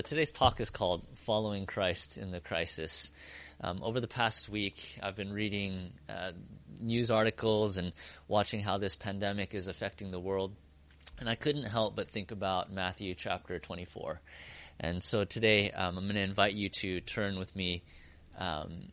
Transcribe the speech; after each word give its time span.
so 0.00 0.02
today's 0.02 0.32
talk 0.32 0.60
is 0.60 0.70
called 0.70 1.04
Following 1.26 1.66
Christ 1.66 2.16
in 2.16 2.30
the 2.30 2.40
Crisis. 2.40 3.12
Um, 3.60 3.82
over 3.82 4.00
the 4.00 4.08
past 4.08 4.48
week, 4.48 4.98
I've 5.02 5.14
been 5.14 5.30
reading 5.30 5.92
uh, 6.08 6.32
news 6.80 7.10
articles 7.10 7.76
and 7.76 7.92
watching 8.26 8.60
how 8.62 8.78
this 8.78 8.96
pandemic 8.96 9.54
is 9.54 9.66
affecting 9.66 10.10
the 10.10 10.18
world. 10.18 10.56
And 11.18 11.28
I 11.28 11.34
couldn't 11.34 11.64
help 11.64 11.96
but 11.96 12.08
think 12.08 12.30
about 12.30 12.72
Matthew 12.72 13.14
chapter 13.14 13.58
24. 13.58 14.22
And 14.78 15.02
so 15.02 15.24
today, 15.24 15.70
um, 15.70 15.98
I'm 15.98 16.04
going 16.04 16.14
to 16.14 16.22
invite 16.22 16.54
you 16.54 16.70
to 16.70 17.02
turn 17.02 17.38
with 17.38 17.54
me 17.54 17.82
um, 18.38 18.88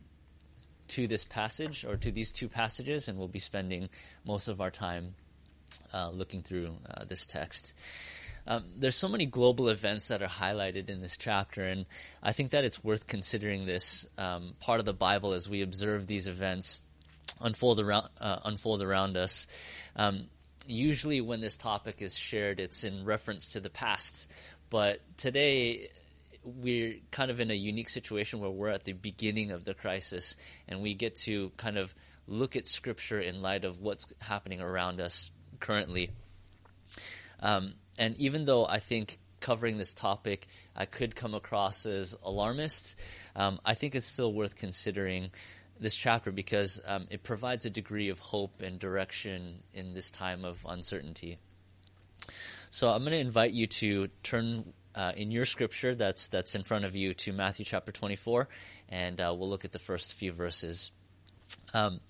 to 0.88 1.08
this 1.08 1.24
passage 1.24 1.86
or 1.86 1.96
to 1.96 2.12
these 2.12 2.30
two 2.30 2.50
passages, 2.50 3.08
and 3.08 3.16
we'll 3.16 3.28
be 3.28 3.38
spending 3.38 3.88
most 4.26 4.48
of 4.48 4.60
our 4.60 4.70
time 4.70 5.14
uh, 5.94 6.10
looking 6.10 6.42
through 6.42 6.76
uh, 6.86 7.06
this 7.06 7.24
text. 7.24 7.72
Um, 8.46 8.64
there's 8.76 8.96
so 8.96 9.08
many 9.08 9.26
global 9.26 9.68
events 9.68 10.08
that 10.08 10.22
are 10.22 10.28
highlighted 10.28 10.88
in 10.88 11.00
this 11.00 11.16
chapter, 11.16 11.62
and 11.62 11.86
I 12.22 12.32
think 12.32 12.50
that 12.52 12.64
it's 12.64 12.82
worth 12.82 13.06
considering 13.06 13.66
this 13.66 14.06
um, 14.16 14.54
part 14.60 14.80
of 14.80 14.86
the 14.86 14.94
Bible 14.94 15.32
as 15.32 15.48
we 15.48 15.62
observe 15.62 16.06
these 16.06 16.26
events 16.26 16.82
unfold 17.40 17.78
around 17.80 18.08
uh, 18.20 18.38
unfold 18.44 18.82
around 18.82 19.16
us. 19.16 19.46
Um, 19.96 20.26
usually, 20.66 21.20
when 21.20 21.40
this 21.40 21.56
topic 21.56 22.00
is 22.00 22.16
shared, 22.16 22.60
it's 22.60 22.84
in 22.84 23.04
reference 23.04 23.50
to 23.50 23.60
the 23.60 23.70
past, 23.70 24.28
but 24.70 25.00
today 25.16 25.88
we're 26.44 26.96
kind 27.10 27.30
of 27.30 27.40
in 27.40 27.50
a 27.50 27.54
unique 27.54 27.88
situation 27.88 28.40
where 28.40 28.50
we're 28.50 28.68
at 28.68 28.84
the 28.84 28.92
beginning 28.92 29.50
of 29.50 29.64
the 29.64 29.74
crisis, 29.74 30.36
and 30.68 30.82
we 30.82 30.94
get 30.94 31.16
to 31.16 31.50
kind 31.56 31.76
of 31.76 31.94
look 32.26 32.56
at 32.56 32.68
Scripture 32.68 33.20
in 33.20 33.42
light 33.42 33.64
of 33.64 33.80
what's 33.80 34.06
happening 34.20 34.60
around 34.60 35.00
us 35.00 35.30
currently. 35.60 36.10
Um, 37.40 37.74
and 37.98 38.16
even 38.16 38.44
though 38.44 38.66
I 38.66 38.78
think 38.78 39.18
covering 39.40 39.78
this 39.78 39.92
topic 39.92 40.48
I 40.74 40.84
could 40.84 41.14
come 41.14 41.34
across 41.34 41.86
as 41.86 42.16
alarmist, 42.24 42.96
um, 43.36 43.60
I 43.64 43.74
think 43.74 43.94
it's 43.94 44.06
still 44.06 44.32
worth 44.32 44.56
considering 44.56 45.30
this 45.80 45.94
chapter 45.94 46.32
because 46.32 46.80
um, 46.86 47.06
it 47.10 47.22
provides 47.22 47.66
a 47.66 47.70
degree 47.70 48.08
of 48.08 48.18
hope 48.18 48.62
and 48.62 48.78
direction 48.78 49.62
in 49.74 49.94
this 49.94 50.10
time 50.10 50.44
of 50.44 50.58
uncertainty. 50.68 51.38
So 52.70 52.90
I'm 52.90 53.02
going 53.02 53.12
to 53.12 53.18
invite 53.18 53.52
you 53.52 53.66
to 53.66 54.08
turn 54.22 54.72
uh, 54.94 55.12
in 55.16 55.30
your 55.30 55.44
scripture 55.44 55.94
that's 55.94 56.28
that's 56.28 56.54
in 56.54 56.64
front 56.64 56.84
of 56.84 56.96
you 56.96 57.14
to 57.14 57.32
Matthew 57.32 57.64
chapter 57.64 57.92
24, 57.92 58.48
and 58.88 59.20
uh, 59.20 59.34
we'll 59.36 59.48
look 59.48 59.64
at 59.64 59.72
the 59.72 59.78
first 59.78 60.14
few 60.14 60.32
verses. 60.32 60.90
Um, 61.72 62.00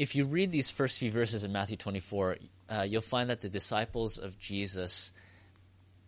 if 0.00 0.14
you 0.14 0.24
read 0.24 0.50
these 0.50 0.70
first 0.70 0.98
few 0.98 1.10
verses 1.10 1.44
in 1.44 1.52
Matthew 1.52 1.76
24, 1.76 2.38
uh, 2.70 2.86
you'll 2.88 3.02
find 3.02 3.28
that 3.28 3.42
the 3.42 3.50
disciples 3.50 4.16
of 4.16 4.38
Jesus 4.38 5.12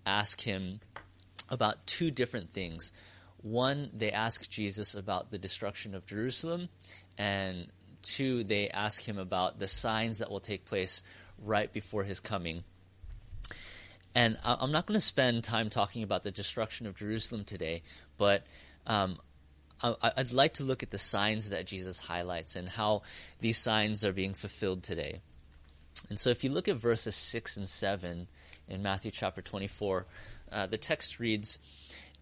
ask 0.06 0.40
him 0.40 0.80
about 1.50 1.86
two 1.86 2.10
different 2.10 2.54
things. 2.54 2.90
One, 3.42 3.90
they 3.92 4.10
ask 4.10 4.48
Jesus 4.48 4.94
about 4.94 5.30
the 5.30 5.36
destruction 5.36 5.94
of 5.94 6.06
Jerusalem, 6.06 6.70
and 7.18 7.66
two, 8.00 8.44
they 8.44 8.70
ask 8.70 9.06
him 9.06 9.18
about 9.18 9.58
the 9.58 9.68
signs 9.68 10.18
that 10.18 10.30
will 10.30 10.40
take 10.40 10.64
place 10.64 11.02
right 11.44 11.70
before 11.70 12.02
his 12.02 12.18
coming. 12.18 12.64
And 14.14 14.38
I'm 14.42 14.72
not 14.72 14.86
going 14.86 14.98
to 14.98 15.04
spend 15.04 15.44
time 15.44 15.68
talking 15.68 16.02
about 16.02 16.22
the 16.22 16.30
destruction 16.30 16.86
of 16.86 16.96
Jerusalem 16.96 17.44
today, 17.44 17.82
but 18.16 18.42
um, 18.86 19.18
I'd 19.82 20.32
like 20.32 20.54
to 20.54 20.64
look 20.64 20.82
at 20.82 20.90
the 20.90 20.98
signs 20.98 21.48
that 21.48 21.66
Jesus 21.66 21.98
highlights 21.98 22.56
and 22.56 22.68
how 22.68 23.02
these 23.40 23.58
signs 23.58 24.04
are 24.04 24.12
being 24.12 24.34
fulfilled 24.34 24.82
today. 24.82 25.20
And 26.08 26.18
so 26.18 26.30
if 26.30 26.44
you 26.44 26.50
look 26.50 26.68
at 26.68 26.76
verses 26.76 27.16
6 27.16 27.56
and 27.56 27.68
7 27.68 28.28
in 28.68 28.82
Matthew 28.82 29.10
chapter 29.10 29.42
24, 29.42 30.06
uh, 30.50 30.66
the 30.66 30.78
text 30.78 31.18
reads, 31.18 31.58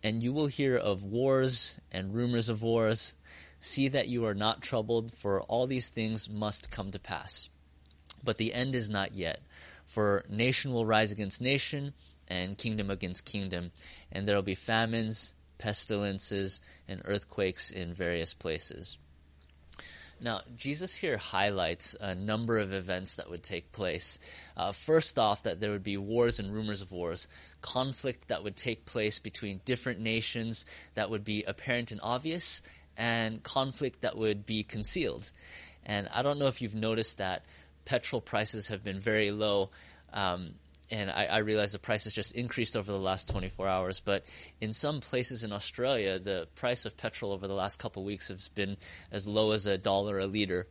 And 0.03 0.23
you 0.23 0.33
will 0.33 0.47
hear 0.47 0.77
of 0.77 1.05
wars 1.05 1.79
and 1.93 2.15
rumors 2.15 2.49
of 2.49 2.63
wars. 2.63 3.17
See 3.61 3.89
that 3.89 4.09
you 4.09 4.25
are 4.25 4.35
not 4.35 4.63
troubled, 4.63 5.13
for 5.13 5.43
all 5.43 5.67
these 5.67 5.91
things 5.91 6.31
must 6.31 6.71
come 6.71 6.91
to 6.93 6.99
pass. 6.99 7.51
But 8.25 8.39
the 8.39 8.55
end 8.55 8.75
is 8.75 8.89
not 8.89 9.15
yet. 9.15 9.41
For 9.87 10.25
nation 10.29 10.73
will 10.73 10.87
rise 10.87 11.13
against 11.13 11.41
nation, 11.41 11.93
and 12.29 12.57
kingdom 12.57 12.91
against 12.91 13.25
kingdom, 13.25 13.73
and 14.13 14.27
there 14.27 14.37
will 14.37 14.43
be 14.43 14.55
famines 14.55 15.35
pestilences, 15.61 16.61
and 16.89 17.03
earthquakes 17.05 17.71
in 17.71 17.93
various 17.93 18.33
places. 18.33 18.97
Now, 20.23 20.41
Jesus 20.57 20.95
here 20.95 21.17
highlights 21.17 21.97
a 21.99 22.15
number 22.15 22.59
of 22.59 22.73
events 22.73 23.15
that 23.15 23.31
would 23.31 23.43
take 23.43 23.73
place. 23.73 24.19
Uh, 24.57 24.73
first 24.73 25.19
off, 25.19 25.45
that 25.45 25.61
there 25.61 25.71
would 25.71 25.83
be 25.83 25.97
wars 25.97 26.41
and 26.41 26.53
rumors 26.53 26.83
of 26.83 26.93
wars, 26.93 27.29
conflict 27.63 28.29
that 28.29 28.43
would 28.45 28.57
take 28.57 28.85
place 28.85 29.19
between 29.19 29.61
different 29.65 30.01
nations 30.01 30.67
that 30.95 31.09
would 31.09 31.25
be 31.25 31.45
apparent 31.45 31.91
and 31.91 32.01
obvious, 32.03 32.63
and 32.97 33.43
conflict 33.43 34.03
that 34.03 34.17
would 34.17 34.45
be 34.45 34.63
concealed. 34.63 35.31
And 35.87 36.09
I 36.13 36.23
don't 36.23 36.39
know 36.39 36.49
if 36.49 36.61
you've 36.61 36.75
noticed 36.75 37.19
that 37.19 37.45
petrol 37.87 38.21
prices 38.21 38.69
have 38.69 38.85
been 38.85 39.01
very 39.01 39.31
low. 39.31 39.71
Um, 40.13 40.55
and 40.91 41.11
I, 41.11 41.27
I 41.27 41.39
realize 41.39 41.73
the 41.73 41.79
price 41.79 42.05
has 42.05 42.13
just 42.13 42.33
increased 42.33 42.77
over 42.77 42.91
the 42.91 42.99
last 42.99 43.29
24 43.29 43.69
hours. 43.69 44.01
But 44.01 44.25
in 44.61 44.73
some 44.73 45.01
places 45.01 45.45
in 45.45 45.53
Australia, 45.53 46.19
the 46.19 46.49
price 46.57 46.85
of 46.85 46.97
petrol 46.97 47.33
over 47.33 47.47
the 47.47 47.55
last 47.55 47.79
couple 47.79 48.03
of 48.03 48.07
weeks 48.07 48.29
has 48.29 48.49
been 48.49 48.77
as 49.13 49.27
low 49.27 49.53
as 49.53 49.67
a 49.67 49.79
dollar 49.79 50.19
a 50.19 50.27
liter. 50.27 50.67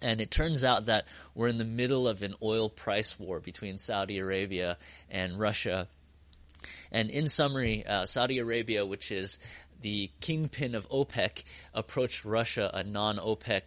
And 0.00 0.20
it 0.20 0.30
turns 0.30 0.62
out 0.62 0.86
that 0.86 1.06
we're 1.34 1.48
in 1.48 1.58
the 1.58 1.64
middle 1.64 2.06
of 2.06 2.22
an 2.22 2.34
oil 2.42 2.70
price 2.70 3.18
war 3.18 3.40
between 3.40 3.78
Saudi 3.78 4.18
Arabia 4.18 4.78
and 5.10 5.38
Russia. 5.38 5.88
And 6.92 7.10
in 7.10 7.26
summary, 7.26 7.84
uh, 7.84 8.06
Saudi 8.06 8.38
Arabia, 8.38 8.86
which 8.86 9.10
is 9.10 9.38
the 9.80 10.10
kingpin 10.20 10.74
of 10.74 10.88
OPEC, 10.90 11.42
approached 11.74 12.24
Russia, 12.24 12.70
a 12.72 12.84
non-OPEC 12.84 13.62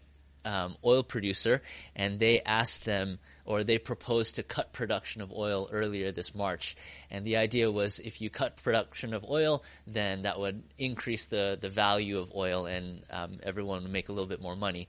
um, 0.46 0.76
oil 0.84 1.04
producer, 1.04 1.62
and 1.96 2.20
they 2.20 2.42
asked 2.42 2.86
them 2.86 3.20
or 3.46 3.64
they 3.64 3.78
proposed 3.78 4.36
to 4.36 4.44
cut 4.44 4.72
production 4.72 5.22
of 5.22 5.31
oil 5.31 5.68
earlier 5.72 6.12
this 6.12 6.34
March. 6.34 6.76
And 7.12 7.26
the 7.26 7.38
idea 7.38 7.70
was 7.70 8.00
if 8.00 8.22
you 8.22 8.30
cut 8.30 8.62
production 8.64 9.14
of 9.14 9.26
oil, 9.30 9.64
then 9.86 10.24
that 10.24 10.40
would 10.40 10.64
increase 10.78 11.26
the, 11.26 11.58
the 11.59 11.70
value 11.70 12.20
of 12.20 12.34
oil 12.34 12.66
and 12.66 13.04
um, 13.09 13.40
everyone 13.44 13.84
would 13.84 13.92
make 13.92 14.09
a 14.09 14.14
little 14.14 14.30
bit 14.30 14.42
more 14.42 14.56
money. 14.56 14.88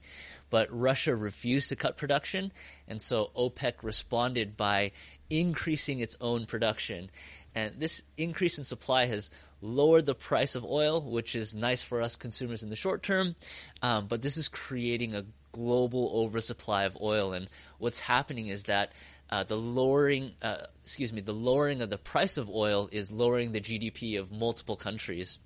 But 0.49 0.69
Russia 0.71 1.15
refused 1.15 1.69
to 1.69 1.75
cut 1.75 1.97
production, 1.97 2.51
and 2.87 3.01
so 3.01 3.31
OPEC 3.35 3.73
responded 3.81 4.55
by 4.55 4.91
increasing 5.29 5.99
its 5.99 6.15
own 6.21 6.45
production. 6.45 7.09
And 7.55 7.75
this 7.79 8.03
increase 8.15 8.57
in 8.57 8.63
supply 8.63 9.07
has 9.07 9.31
lowered 9.61 10.05
the 10.05 10.15
price 10.15 10.55
of 10.55 10.63
oil, 10.63 11.01
which 11.01 11.35
is 11.35 11.55
nice 11.55 11.81
for 11.81 12.01
us 12.01 12.15
consumers 12.15 12.63
in 12.63 12.69
the 12.69 12.75
short 12.75 13.01
term, 13.01 13.35
um, 13.81 14.07
but 14.07 14.21
this 14.21 14.37
is 14.37 14.47
creating 14.47 15.15
a 15.15 15.25
global 15.55 16.11
oversupply 16.13 16.83
of 16.83 16.97
oil. 17.01 17.31
And 17.31 17.47
what's 17.79 17.99
happening 17.99 18.47
is 18.47 18.63
that 18.63 18.91
uh, 19.29 19.43
the 19.43 19.55
lowering, 19.55 20.31
uh, 20.41 20.57
excuse 20.83 21.13
me, 21.13 21.21
the 21.21 21.33
lowering 21.33 21.81
of 21.81 21.89
the 21.89 21.97
price 21.97 22.37
of 22.37 22.49
oil 22.49 22.89
is 22.91 23.09
lowering 23.09 23.53
the 23.53 23.61
GDP 23.61 24.19
of 24.19 24.31
multiple 24.31 24.75
countries. 24.75 25.39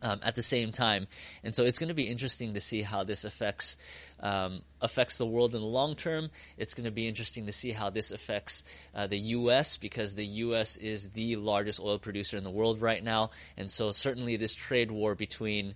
Um, 0.00 0.20
at 0.22 0.34
the 0.34 0.42
same 0.42 0.72
time, 0.72 1.06
and 1.42 1.54
so 1.54 1.64
it's 1.64 1.78
going 1.78 1.88
to 1.88 1.94
be 1.94 2.08
interesting 2.08 2.54
to 2.54 2.60
see 2.60 2.82
how 2.82 3.04
this 3.04 3.24
affects 3.24 3.78
um, 4.20 4.62
affects 4.80 5.16
the 5.18 5.26
world 5.26 5.54
in 5.54 5.60
the 5.60 5.66
long 5.66 5.94
term. 5.94 6.30
It's 6.58 6.74
going 6.74 6.84
to 6.84 6.90
be 6.90 7.06
interesting 7.06 7.46
to 7.46 7.52
see 7.52 7.70
how 7.70 7.90
this 7.90 8.10
affects 8.10 8.64
uh, 8.94 9.06
the 9.06 9.18
U.S. 9.18 9.76
because 9.78 10.14
the 10.14 10.26
U.S. 10.26 10.76
is 10.76 11.10
the 11.10 11.36
largest 11.36 11.80
oil 11.80 11.98
producer 11.98 12.36
in 12.36 12.44
the 12.44 12.50
world 12.50 12.82
right 12.82 13.02
now, 13.02 13.30
and 13.56 13.70
so 13.70 13.92
certainly 13.92 14.36
this 14.36 14.54
trade 14.54 14.90
war 14.90 15.14
between 15.14 15.74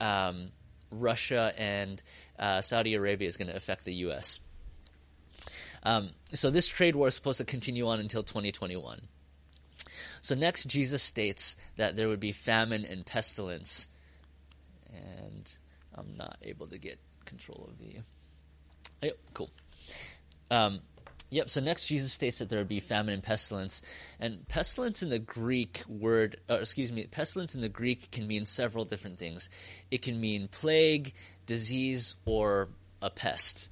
um, 0.00 0.50
Russia 0.90 1.52
and 1.56 2.02
uh, 2.38 2.60
Saudi 2.60 2.94
Arabia 2.94 3.28
is 3.28 3.36
going 3.36 3.48
to 3.48 3.56
affect 3.56 3.84
the 3.84 3.94
U.S. 3.94 4.40
Um, 5.82 6.10
so 6.32 6.50
this 6.50 6.68
trade 6.68 6.96
war 6.96 7.08
is 7.08 7.14
supposed 7.14 7.38
to 7.38 7.44
continue 7.44 7.88
on 7.88 8.00
until 8.00 8.22
2021. 8.22 9.00
So 10.20 10.34
next, 10.34 10.64
Jesus 10.68 11.02
states 11.02 11.56
that 11.76 11.96
there 11.96 12.08
would 12.08 12.20
be 12.20 12.32
famine 12.32 12.84
and 12.84 13.04
pestilence, 13.06 13.88
and 14.92 15.52
I'm 15.94 16.14
not 16.16 16.36
able 16.42 16.66
to 16.68 16.78
get 16.78 16.98
control 17.24 17.68
of 17.70 17.78
the. 17.78 18.00
Yep, 19.02 19.18
cool. 19.32 19.50
Um, 20.50 20.80
Yep. 21.30 21.48
So 21.48 21.60
next, 21.60 21.86
Jesus 21.86 22.12
states 22.12 22.38
that 22.38 22.48
there 22.48 22.58
would 22.58 22.68
be 22.68 22.80
famine 22.80 23.14
and 23.14 23.22
pestilence, 23.22 23.82
and 24.18 24.46
pestilence 24.48 25.02
in 25.02 25.10
the 25.10 25.18
Greek 25.18 25.82
word, 25.88 26.40
uh, 26.50 26.54
excuse 26.54 26.90
me, 26.90 27.06
pestilence 27.06 27.54
in 27.54 27.60
the 27.60 27.68
Greek 27.68 28.10
can 28.10 28.26
mean 28.26 28.46
several 28.46 28.84
different 28.84 29.18
things. 29.18 29.48
It 29.90 30.02
can 30.02 30.20
mean 30.20 30.48
plague, 30.48 31.14
disease, 31.46 32.16
or 32.24 32.68
a 33.00 33.10
pest. 33.10 33.70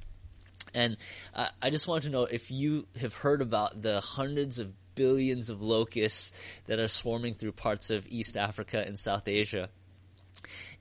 And 0.72 0.96
uh, 1.34 1.48
I 1.60 1.70
just 1.70 1.88
want 1.88 2.04
to 2.04 2.10
know 2.10 2.24
if 2.24 2.50
you 2.50 2.86
have 3.00 3.14
heard 3.14 3.42
about 3.42 3.82
the 3.82 4.00
hundreds 4.00 4.58
of 4.58 4.72
billions 4.94 5.50
of 5.50 5.62
locusts 5.62 6.32
that 6.66 6.78
are 6.78 6.88
swarming 6.88 7.34
through 7.34 7.52
parts 7.52 7.90
of 7.90 8.06
East 8.06 8.36
Africa 8.36 8.82
and 8.84 8.98
South 8.98 9.26
Asia. 9.26 9.68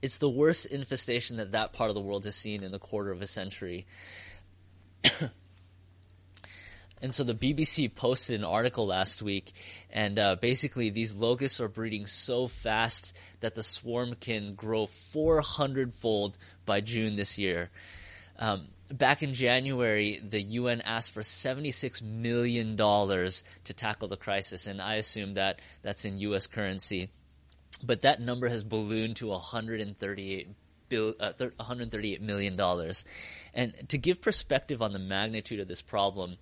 It's 0.02 0.18
the 0.18 0.28
worst 0.28 0.66
infestation 0.66 1.38
that 1.38 1.52
that 1.52 1.72
part 1.72 1.88
of 1.88 1.94
the 1.94 2.00
world 2.00 2.24
has 2.24 2.36
seen 2.36 2.62
in 2.62 2.72
a 2.74 2.78
quarter 2.78 3.10
of 3.10 3.22
a 3.22 3.26
century. 3.26 3.86
and 7.02 7.14
so 7.14 7.24
the 7.24 7.34
BBC 7.34 7.94
posted 7.94 8.38
an 8.38 8.44
article 8.44 8.86
last 8.86 9.22
week, 9.22 9.52
and 9.90 10.18
uh, 10.18 10.36
basically 10.36 10.90
these 10.90 11.14
locusts 11.14 11.60
are 11.60 11.68
breeding 11.68 12.06
so 12.06 12.48
fast 12.48 13.14
that 13.40 13.54
the 13.54 13.62
swarm 13.62 14.14
can 14.14 14.54
grow 14.54 14.86
400 14.86 15.94
fold 15.94 16.36
by 16.66 16.80
June 16.80 17.16
this 17.16 17.38
year. 17.38 17.70
Um, 18.38 18.68
back 18.90 19.22
in 19.22 19.34
January, 19.34 20.20
the 20.22 20.40
UN 20.40 20.80
asked 20.80 21.10
for 21.10 21.22
$76 21.22 22.02
million 22.02 22.76
to 22.76 23.74
tackle 23.74 24.08
the 24.08 24.16
crisis, 24.16 24.66
and 24.66 24.80
I 24.80 24.94
assume 24.94 25.34
that 25.34 25.60
that's 25.82 26.04
in 26.04 26.18
US 26.18 26.46
currency. 26.46 27.10
But 27.82 28.02
that 28.02 28.20
number 28.20 28.48
has 28.48 28.64
ballooned 28.64 29.16
to 29.16 29.28
138 29.28 30.48
bill, 30.88 31.14
uh, 31.20 31.32
138 31.38 32.22
million 32.22 32.56
dollars. 32.56 33.04
And 33.54 33.74
to 33.88 33.98
give 33.98 34.20
perspective 34.20 34.82
on 34.82 34.92
the 34.92 34.98
magnitude 34.98 35.60
of 35.60 35.68
this 35.68 35.82
problem, 35.82 36.36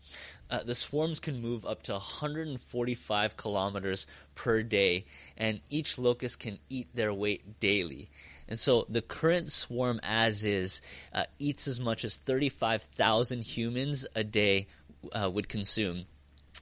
uh, 0.50 0.62
the 0.62 0.75
swarms 0.75 1.20
can 1.20 1.40
move 1.40 1.64
up 1.66 1.82
to 1.84 1.93
145 1.93 3.37
kilometers 3.37 4.06
per 4.34 4.62
day, 4.62 5.06
and 5.37 5.60
each 5.70 5.98
locust 5.98 6.40
can 6.40 6.58
eat 6.69 6.88
their 6.94 7.12
weight 7.12 7.58
daily. 7.60 8.10
And 8.48 8.58
so 8.58 8.87
the 8.88 9.02
current 9.02 9.50
swarm, 9.50 10.00
as 10.02 10.44
is, 10.44 10.81
uh, 11.12 11.25
eats 11.38 11.66
as 11.66 11.81
much 11.81 12.04
as 12.04 12.16
35,000 12.16 13.43
humans 13.43 14.06
a 14.14 14.22
day 14.22 14.69
uh, 15.12 15.28
would 15.31 15.48
consume. 15.48 16.04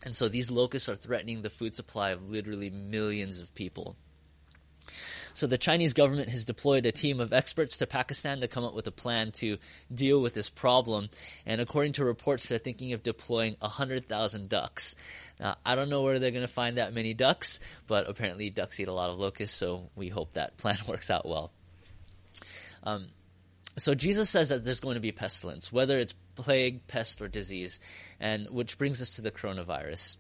And 0.03 0.15
so 0.15 0.29
these 0.29 0.51
locusts 0.51 0.89
are 0.89 0.97
threatening 0.97 1.43
the 1.43 1.51
food 1.51 1.77
supply 1.77 2.11
of 2.11 2.31
literally 2.31 2.71
millions 2.71 3.41
of 3.41 3.55
people. 3.55 3.97
So 5.35 5.49
the 5.49 5.59
Chinese 5.59 5.93
government 5.93 6.29
has 6.29 6.45
deployed 6.45 6.87
a 6.87 6.93
team 6.93 7.21
of 7.21 7.33
experts 7.33 7.79
to 7.79 7.87
Pakistan 7.87 8.41
to 8.41 8.49
come 8.49 8.65
up 8.65 8.75
with 8.75 8.87
a 8.87 8.93
plan 8.93 9.33
to 9.33 9.59
deal 9.93 10.23
with 10.23 10.33
this 10.33 10.49
problem. 10.49 11.09
And 11.45 11.61
according 11.61 11.93
to 11.95 12.05
reports, 12.05 12.47
they're 12.47 12.59
thinking 12.59 12.93
of 12.93 13.03
deploying 13.03 13.57
100,000 13.59 14.49
ducks. 14.49 14.95
Now, 15.41 15.57
I 15.67 15.75
don't 15.75 15.91
know 15.91 16.03
where 16.03 16.21
they're 16.21 16.31
going 16.31 16.47
to 16.47 16.49
find 16.49 16.79
that 16.79 16.95
many 16.95 17.15
ducks, 17.15 17.59
but 17.89 18.09
apparently 18.09 18.49
ducks 18.51 18.79
eat 18.79 18.89
a 18.89 18.93
lot 18.93 19.11
of 19.11 19.19
locusts, 19.19 19.57
so 19.57 19.91
we 19.97 20.09
hope 20.09 20.33
that 20.35 20.57
plan 20.57 20.79
works 20.89 21.11
out 21.11 21.29
well. 21.29 21.51
Um, 22.85 23.09
so 23.77 23.95
Jesus 23.95 24.31
says 24.31 24.51
that 24.51 24.65
there's 24.65 24.81
going 24.81 24.95
to 24.95 25.01
be 25.01 25.11
pestilence, 25.11 25.73
whether 25.73 25.99
it's 25.99 26.15
plague, 26.37 26.87
pest, 26.87 27.21
or 27.21 27.27
disease, 27.27 27.81
and 28.21 28.49
which 28.51 28.79
brings 28.79 29.03
us 29.03 29.17
to 29.17 29.23
the 29.23 29.33
coronavirus. 29.33 30.17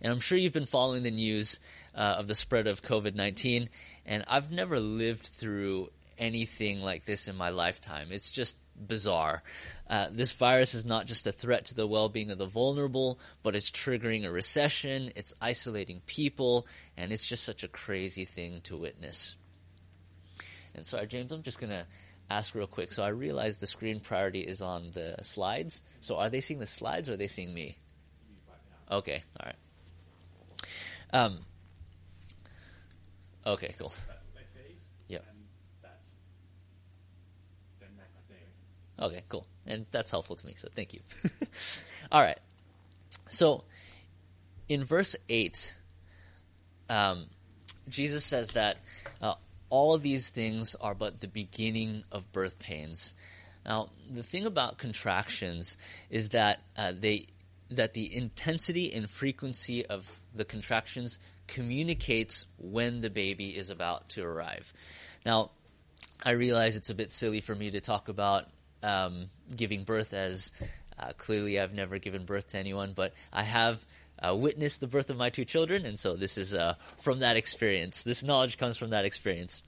And 0.00 0.12
I'm 0.12 0.20
sure 0.20 0.38
you've 0.38 0.52
been 0.52 0.66
following 0.66 1.02
the 1.02 1.10
news 1.10 1.58
uh, 1.94 2.16
of 2.18 2.28
the 2.28 2.34
spread 2.34 2.66
of 2.66 2.82
COVID 2.82 3.14
19, 3.14 3.68
and 4.04 4.24
I've 4.28 4.50
never 4.50 4.80
lived 4.80 5.26
through 5.26 5.90
anything 6.18 6.80
like 6.80 7.04
this 7.04 7.28
in 7.28 7.36
my 7.36 7.50
lifetime. 7.50 8.08
It's 8.10 8.30
just 8.30 8.56
bizarre. 8.76 9.42
Uh, 9.88 10.08
this 10.10 10.32
virus 10.32 10.74
is 10.74 10.84
not 10.84 11.06
just 11.06 11.26
a 11.26 11.32
threat 11.32 11.66
to 11.66 11.74
the 11.74 11.86
well 11.86 12.08
being 12.08 12.30
of 12.30 12.38
the 12.38 12.46
vulnerable, 12.46 13.18
but 13.42 13.56
it's 13.56 13.70
triggering 13.70 14.24
a 14.24 14.30
recession, 14.30 15.12
it's 15.16 15.34
isolating 15.40 16.00
people, 16.06 16.66
and 16.96 17.12
it's 17.12 17.26
just 17.26 17.44
such 17.44 17.64
a 17.64 17.68
crazy 17.68 18.24
thing 18.24 18.60
to 18.62 18.76
witness. 18.76 19.36
And 20.74 20.86
sorry, 20.86 21.06
James, 21.06 21.32
I'm 21.32 21.42
just 21.42 21.58
going 21.58 21.70
to 21.70 21.86
ask 22.28 22.54
real 22.54 22.66
quick. 22.66 22.92
So 22.92 23.02
I 23.02 23.10
realize 23.10 23.58
the 23.58 23.66
screen 23.66 24.00
priority 24.00 24.40
is 24.40 24.60
on 24.60 24.90
the 24.92 25.16
slides. 25.22 25.82
So 26.00 26.16
are 26.16 26.28
they 26.28 26.40
seeing 26.40 26.60
the 26.60 26.66
slides 26.66 27.08
or 27.08 27.14
are 27.14 27.16
they 27.16 27.28
seeing 27.28 27.52
me? 27.52 27.78
Okay, 28.90 29.22
all 29.40 29.46
right. 29.46 29.56
Um, 31.12 31.38
okay, 33.44 33.74
cool. 33.78 33.92
Yeah. 35.08 35.18
Okay, 38.98 39.22
cool. 39.28 39.46
And 39.66 39.86
that's 39.90 40.10
helpful 40.10 40.36
to 40.36 40.46
me, 40.46 40.54
so 40.56 40.68
thank 40.74 40.94
you. 40.94 41.00
all 42.12 42.22
right. 42.22 42.38
So 43.28 43.64
in 44.68 44.84
verse 44.84 45.16
8, 45.28 45.76
um, 46.88 47.26
Jesus 47.88 48.24
says 48.24 48.52
that 48.52 48.78
uh, 49.20 49.34
all 49.68 49.94
of 49.94 50.02
these 50.02 50.30
things 50.30 50.74
are 50.76 50.94
but 50.94 51.20
the 51.20 51.28
beginning 51.28 52.04
of 52.12 52.30
birth 52.32 52.58
pains. 52.58 53.14
Now, 53.64 53.88
the 54.08 54.22
thing 54.22 54.46
about 54.46 54.78
contractions 54.78 55.76
is 56.08 56.30
that 56.30 56.60
uh, 56.76 56.92
they 56.96 57.26
that 57.70 57.94
the 57.94 58.14
intensity 58.14 58.92
and 58.92 59.08
frequency 59.08 59.86
of 59.86 60.08
the 60.34 60.44
contractions 60.44 61.18
communicates 61.46 62.46
when 62.58 63.00
the 63.00 63.10
baby 63.10 63.56
is 63.56 63.70
about 63.70 64.08
to 64.10 64.24
arrive. 64.24 64.72
Now, 65.24 65.50
I 66.24 66.30
realize 66.30 66.76
it's 66.76 66.90
a 66.90 66.94
bit 66.94 67.10
silly 67.10 67.40
for 67.40 67.54
me 67.54 67.72
to 67.72 67.80
talk 67.80 68.08
about 68.08 68.46
um, 68.82 69.28
giving 69.54 69.84
birth 69.84 70.12
as 70.12 70.52
uh, 70.98 71.12
clearly 71.16 71.60
I've 71.60 71.74
never 71.74 71.98
given 71.98 72.24
birth 72.24 72.48
to 72.48 72.58
anyone, 72.58 72.92
but 72.94 73.12
I 73.32 73.42
have 73.42 73.84
uh, 74.18 74.34
witnessed 74.34 74.80
the 74.80 74.86
birth 74.86 75.10
of 75.10 75.16
my 75.16 75.30
two 75.30 75.44
children, 75.44 75.84
and 75.84 75.98
so 75.98 76.16
this 76.16 76.38
is 76.38 76.54
uh, 76.54 76.74
from 77.00 77.20
that 77.20 77.36
experience. 77.36 78.02
This 78.02 78.22
knowledge 78.22 78.56
comes 78.58 78.78
from 78.78 78.90
that 78.90 79.04
experience. 79.04 79.62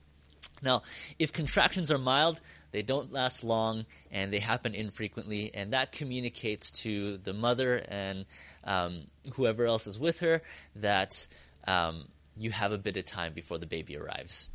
Now, 0.62 0.82
if 1.18 1.32
contractions 1.32 1.90
are 1.92 1.98
mild, 1.98 2.40
they 2.70 2.82
don't 2.82 3.12
last 3.12 3.44
long 3.44 3.86
and 4.10 4.32
they 4.32 4.40
happen 4.40 4.74
infrequently, 4.74 5.50
and 5.54 5.72
that 5.72 5.92
communicates 5.92 6.70
to 6.82 7.18
the 7.18 7.32
mother 7.32 7.76
and 7.76 8.26
um, 8.64 9.04
whoever 9.34 9.64
else 9.64 9.86
is 9.86 9.98
with 9.98 10.20
her 10.20 10.42
that 10.76 11.26
um, 11.66 12.08
you 12.36 12.50
have 12.50 12.72
a 12.72 12.78
bit 12.78 12.96
of 12.96 13.04
time 13.04 13.32
before 13.32 13.58
the 13.58 13.66
baby 13.66 13.96
arrives. 13.96 14.48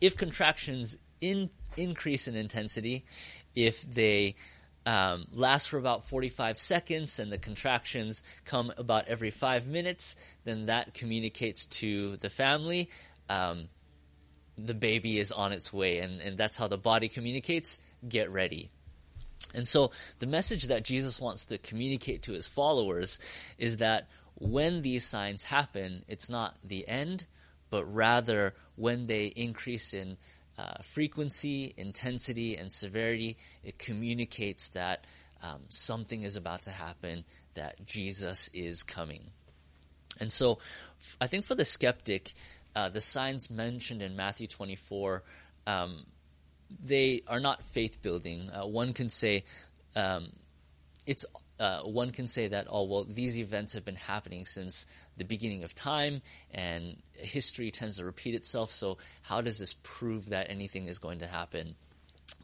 If 0.00 0.16
contractions 0.16 0.96
in, 1.20 1.50
increase 1.76 2.28
in 2.28 2.36
intensity, 2.36 3.04
if 3.54 3.82
they 3.82 4.36
um, 4.86 5.26
last 5.32 5.68
for 5.68 5.76
about 5.76 6.08
45 6.08 6.58
seconds 6.58 7.18
and 7.18 7.30
the 7.30 7.36
contractions 7.36 8.22
come 8.46 8.72
about 8.78 9.08
every 9.08 9.30
five 9.30 9.66
minutes, 9.66 10.16
then 10.44 10.66
that 10.66 10.94
communicates 10.94 11.66
to 11.66 12.16
the 12.18 12.30
family 12.30 12.88
um, 13.28 13.68
the 14.58 14.74
baby 14.74 15.18
is 15.18 15.32
on 15.32 15.52
its 15.52 15.72
way, 15.72 15.98
and, 15.98 16.20
and 16.20 16.36
that's 16.36 16.56
how 16.56 16.68
the 16.68 16.78
body 16.78 17.08
communicates 17.08 17.78
get 18.06 18.30
ready. 18.30 18.70
And 19.54 19.66
so 19.66 19.92
the 20.18 20.26
message 20.26 20.64
that 20.64 20.84
Jesus 20.84 21.20
wants 21.20 21.46
to 21.46 21.58
communicate 21.58 22.22
to 22.22 22.32
his 22.32 22.46
followers 22.46 23.18
is 23.56 23.78
that 23.78 24.08
when 24.34 24.82
these 24.82 25.04
signs 25.04 25.42
happen, 25.42 26.04
it's 26.08 26.28
not 26.28 26.56
the 26.62 26.86
end, 26.86 27.24
but 27.70 27.84
rather 27.84 28.54
when 28.76 29.06
they 29.06 29.26
increase 29.26 29.94
in 29.94 30.16
uh, 30.58 30.82
frequency, 30.82 31.72
intensity, 31.76 32.56
and 32.56 32.72
severity, 32.72 33.36
it 33.62 33.78
communicates 33.78 34.70
that 34.70 35.04
um, 35.42 35.60
something 35.68 36.22
is 36.22 36.36
about 36.36 36.62
to 36.62 36.70
happen, 36.70 37.24
that 37.54 37.84
Jesus 37.86 38.50
is 38.52 38.82
coming. 38.82 39.30
And 40.20 40.32
so 40.32 40.58
I 41.20 41.28
think 41.28 41.44
for 41.44 41.54
the 41.54 41.64
skeptic, 41.64 42.34
uh, 42.78 42.88
the 42.88 43.00
signs 43.00 43.50
mentioned 43.50 44.02
in 44.02 44.14
Matthew 44.14 44.46
24, 44.46 45.24
um, 45.66 46.06
they 46.80 47.22
are 47.26 47.40
not 47.40 47.64
faith 47.64 48.00
building. 48.02 48.50
Uh, 48.50 48.68
one 48.68 48.92
can 48.92 49.10
say, 49.10 49.42
um, 49.96 50.28
it's 51.04 51.26
uh, 51.58 51.80
one 51.80 52.12
can 52.12 52.28
say 52.28 52.46
that, 52.46 52.68
oh, 52.70 52.84
well, 52.84 53.02
these 53.02 53.36
events 53.36 53.72
have 53.72 53.84
been 53.84 53.96
happening 53.96 54.46
since 54.46 54.86
the 55.16 55.24
beginning 55.24 55.64
of 55.64 55.74
time, 55.74 56.22
and 56.52 57.02
history 57.14 57.72
tends 57.72 57.96
to 57.96 58.04
repeat 58.04 58.36
itself, 58.36 58.70
so 58.70 58.98
how 59.22 59.40
does 59.40 59.58
this 59.58 59.74
prove 59.82 60.30
that 60.30 60.48
anything 60.48 60.86
is 60.86 61.00
going 61.00 61.18
to 61.18 61.26
happen? 61.26 61.74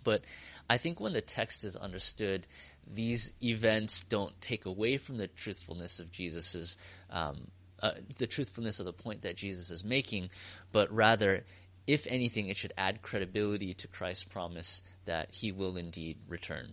But 0.03 0.23
I 0.69 0.79
think 0.79 0.99
when 0.99 1.13
the 1.13 1.21
text 1.21 1.63
is 1.63 1.77
understood, 1.77 2.49
these 2.93 3.33
events 3.41 4.03
don't 4.03 4.39
take 4.41 4.67
away 4.67 4.97
from 4.97 5.17
the 5.17 5.29
truthfulness 5.29 6.01
of 6.01 6.11
Jesus's, 6.11 6.77
um, 7.09 7.53
uh, 7.85 7.93
the 8.17 8.27
truthfulness 8.27 8.81
of 8.81 8.87
the 8.87 8.95
point 8.95 9.23
that 9.23 9.37
Jesus 9.37 9.69
is 9.69 9.85
making, 9.85 10.31
but 10.73 10.91
rather, 10.91 11.45
if 11.87 12.07
anything, 12.07 12.49
it 12.49 12.57
should 12.57 12.73
add 12.79 13.03
credibility 13.03 13.75
to 13.75 13.89
Christ's 13.89 14.25
promise 14.25 14.83
that 15.05 15.29
he 15.35 15.53
will 15.53 15.77
indeed 15.77 16.17
return. 16.27 16.73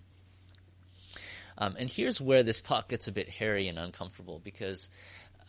Um, 1.57 1.75
and 1.77 1.89
here's 1.89 2.21
where 2.21 2.43
this 2.43 2.61
talk 2.61 2.87
gets 2.87 3.09
a 3.09 3.11
bit 3.11 3.27
hairy 3.27 3.67
and 3.67 3.77
uncomfortable 3.77 4.39
because 4.41 4.89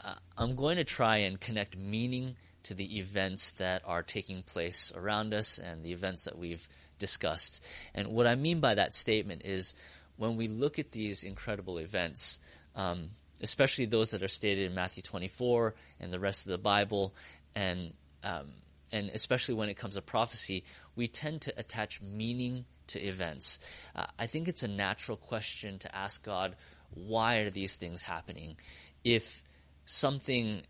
uh, 0.05 0.15
I'm 0.37 0.57
going 0.57 0.79
to 0.79 0.85
try 0.85 1.19
and 1.19 1.41
connect 1.41 1.79
meaning 1.79 2.35
to 2.65 2.75
the 2.75 2.99
events 2.99 3.53
that 3.53 3.83
are 3.87 4.03
taking 4.03 4.43
place 4.43 4.93
around 4.97 5.33
us 5.33 5.59
and 5.59 5.85
the 5.85 5.93
events 5.93 6.25
that 6.25 6.37
we've 6.37 6.69
discussed. 6.99 7.63
And 7.95 8.09
what 8.09 8.27
I 8.27 8.35
mean 8.35 8.59
by 8.59 8.75
that 8.75 8.97
statement 8.97 9.43
is 9.45 9.75
when 10.17 10.37
we 10.37 10.49
look 10.49 10.81
at 10.81 10.91
these 10.91 11.23
incredible 11.23 11.79
events, 11.79 12.41
um, 12.75 13.11
especially 13.43 13.87
those 13.87 14.13
that 14.13 14.23
are 14.23 14.29
stated 14.29 14.67
in 14.67 14.75
Matthew 14.75 15.03
24 15.03 15.75
and 16.01 16.13
the 16.13 16.21
rest 16.21 16.47
of 16.47 16.53
the 16.53 16.59
Bible, 16.59 17.15
and 17.55 17.93
um, 18.23 18.49
and 18.93 19.11
especially 19.15 19.55
when 19.55 19.69
it 19.69 19.77
comes 19.77 19.95
to 19.95 20.03
prophecy, 20.03 20.65
we 20.95 21.09
tend 21.09 21.43
to 21.43 21.59
attach 21.59 22.01
meaning 22.01 22.65
to 22.89 23.01
events. 23.01 23.59
Uh, 23.97 24.05
I 24.19 24.27
think 24.27 24.49
it's 24.49 24.63
a 24.63 24.69
natural 24.69 25.17
question 25.17 25.79
to 25.81 25.95
ask 25.95 26.23
God, 26.23 26.57
why 26.95 27.39
are 27.39 27.51
these 27.51 27.75
things 27.75 28.03
happening? 28.03 28.57
If 29.03 29.43
something 29.87 30.63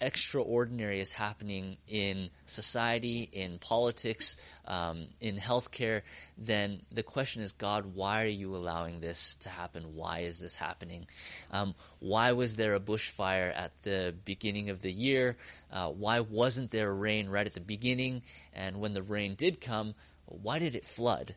extraordinary 0.00 1.00
is 1.00 1.12
happening 1.12 1.76
in 1.86 2.30
society, 2.46 3.28
in 3.30 3.58
politics, 3.58 4.36
um, 4.66 5.06
in 5.20 5.36
healthcare, 5.36 6.02
then 6.38 6.80
the 6.90 7.02
question 7.02 7.42
is, 7.42 7.52
God, 7.52 7.94
why 7.94 8.22
are 8.22 8.28
you 8.28 8.56
allowing 8.56 9.00
this 9.00 9.34
to 9.40 9.48
happen? 9.50 9.94
Why 9.94 10.20
is 10.20 10.38
this 10.38 10.54
happening? 10.54 11.06
Um, 11.50 11.74
why 11.98 12.32
was 12.32 12.56
there 12.56 12.74
a 12.74 12.80
bushfire 12.80 13.52
at 13.54 13.72
the 13.82 14.14
beginning 14.24 14.70
of 14.70 14.80
the 14.80 14.92
year? 14.92 15.36
Uh, 15.70 15.88
why 15.90 16.20
wasn't 16.20 16.70
there 16.70 16.92
rain 16.92 17.28
right 17.28 17.46
at 17.46 17.54
the 17.54 17.60
beginning? 17.60 18.22
And 18.54 18.80
when 18.80 18.94
the 18.94 19.02
rain 19.02 19.34
did 19.34 19.60
come, 19.60 19.94
why 20.24 20.58
did 20.58 20.74
it 20.74 20.86
flood? 20.86 21.34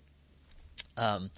Um, 0.95 1.29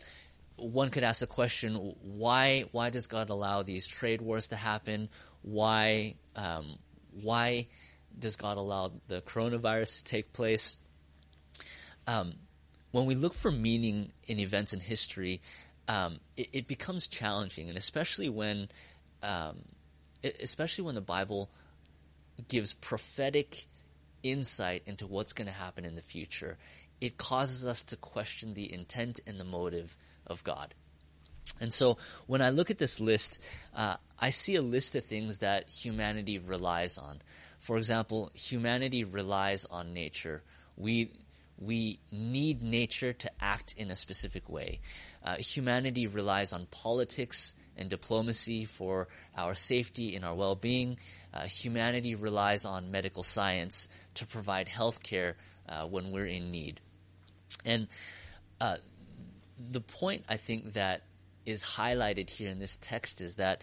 one 0.55 0.89
could 0.89 1.03
ask 1.03 1.19
the 1.19 1.27
question: 1.27 1.95
Why? 2.01 2.65
Why 2.71 2.91
does 2.91 3.07
God 3.07 3.29
allow 3.29 3.63
these 3.63 3.87
trade 3.87 4.21
wars 4.21 4.49
to 4.49 4.55
happen? 4.55 5.09
Why? 5.41 6.15
Um, 6.35 6.77
why 7.11 7.67
does 8.17 8.35
God 8.35 8.57
allow 8.57 8.91
the 9.07 9.21
coronavirus 9.21 9.97
to 9.97 10.03
take 10.03 10.33
place? 10.33 10.77
Um, 12.07 12.33
when 12.91 13.05
we 13.05 13.15
look 13.15 13.33
for 13.33 13.51
meaning 13.51 14.11
in 14.27 14.39
events 14.39 14.73
in 14.73 14.79
history, 14.79 15.41
um, 15.87 16.19
it, 16.37 16.49
it, 16.53 16.67
becomes 16.67 17.07
challenging, 17.07 17.69
and 17.69 17.77
especially 17.77 18.29
when, 18.29 18.69
um, 19.23 19.59
especially 20.23 20.85
when 20.85 20.95
the 20.95 21.01
Bible 21.01 21.49
gives 22.47 22.73
prophetic 22.73 23.67
insight 24.23 24.83
into 24.85 25.07
what's 25.07 25.33
going 25.33 25.47
to 25.47 25.53
happen 25.53 25.85
in 25.85 25.95
the 25.95 26.01
future, 26.01 26.57
it 26.99 27.17
causes 27.17 27.65
us 27.65 27.83
to 27.83 27.97
question 27.97 28.53
the 28.53 28.71
intent 28.71 29.19
and 29.25 29.39
the 29.39 29.43
motive 29.43 29.95
of 30.27 30.43
God. 30.43 30.73
And 31.59 31.73
so 31.73 31.97
when 32.27 32.41
I 32.41 32.49
look 32.49 32.71
at 32.71 32.77
this 32.77 32.99
list, 32.99 33.39
uh, 33.75 33.97
I 34.19 34.31
see 34.31 34.55
a 34.55 34.61
list 34.61 34.95
of 34.95 35.05
things 35.05 35.39
that 35.39 35.69
humanity 35.69 36.39
relies 36.39 36.97
on. 36.97 37.21
For 37.59 37.77
example, 37.77 38.31
humanity 38.33 39.03
relies 39.03 39.65
on 39.65 39.93
nature. 39.93 40.43
We 40.75 41.11
we 41.61 41.99
need 42.11 42.63
nature 42.63 43.13
to 43.13 43.31
act 43.39 43.75
in 43.77 43.91
a 43.91 43.95
specific 43.95 44.49
way. 44.49 44.79
Uh, 45.23 45.35
humanity 45.35 46.07
relies 46.07 46.53
on 46.53 46.65
politics 46.71 47.53
and 47.77 47.87
diplomacy 47.87 48.65
for 48.65 49.07
our 49.37 49.53
safety 49.53 50.15
and 50.15 50.25
our 50.25 50.33
well-being. 50.33 50.97
Uh, 51.31 51.41
humanity 51.41 52.15
relies 52.15 52.65
on 52.65 52.89
medical 52.89 53.21
science 53.21 53.89
to 54.15 54.25
provide 54.25 54.67
health 54.67 55.03
care 55.03 55.35
uh, 55.69 55.85
when 55.85 56.11
we're 56.11 56.25
in 56.25 56.49
need. 56.49 56.79
And 57.63 57.87
uh, 58.59 58.77
the 59.59 59.81
point 59.81 60.25
I 60.27 60.37
think 60.37 60.73
that 60.73 61.03
is 61.45 61.63
highlighted 61.63 62.29
here 62.29 62.49
in 62.49 62.59
this 62.59 62.77
text 62.81 63.21
is 63.21 63.35
that 63.35 63.61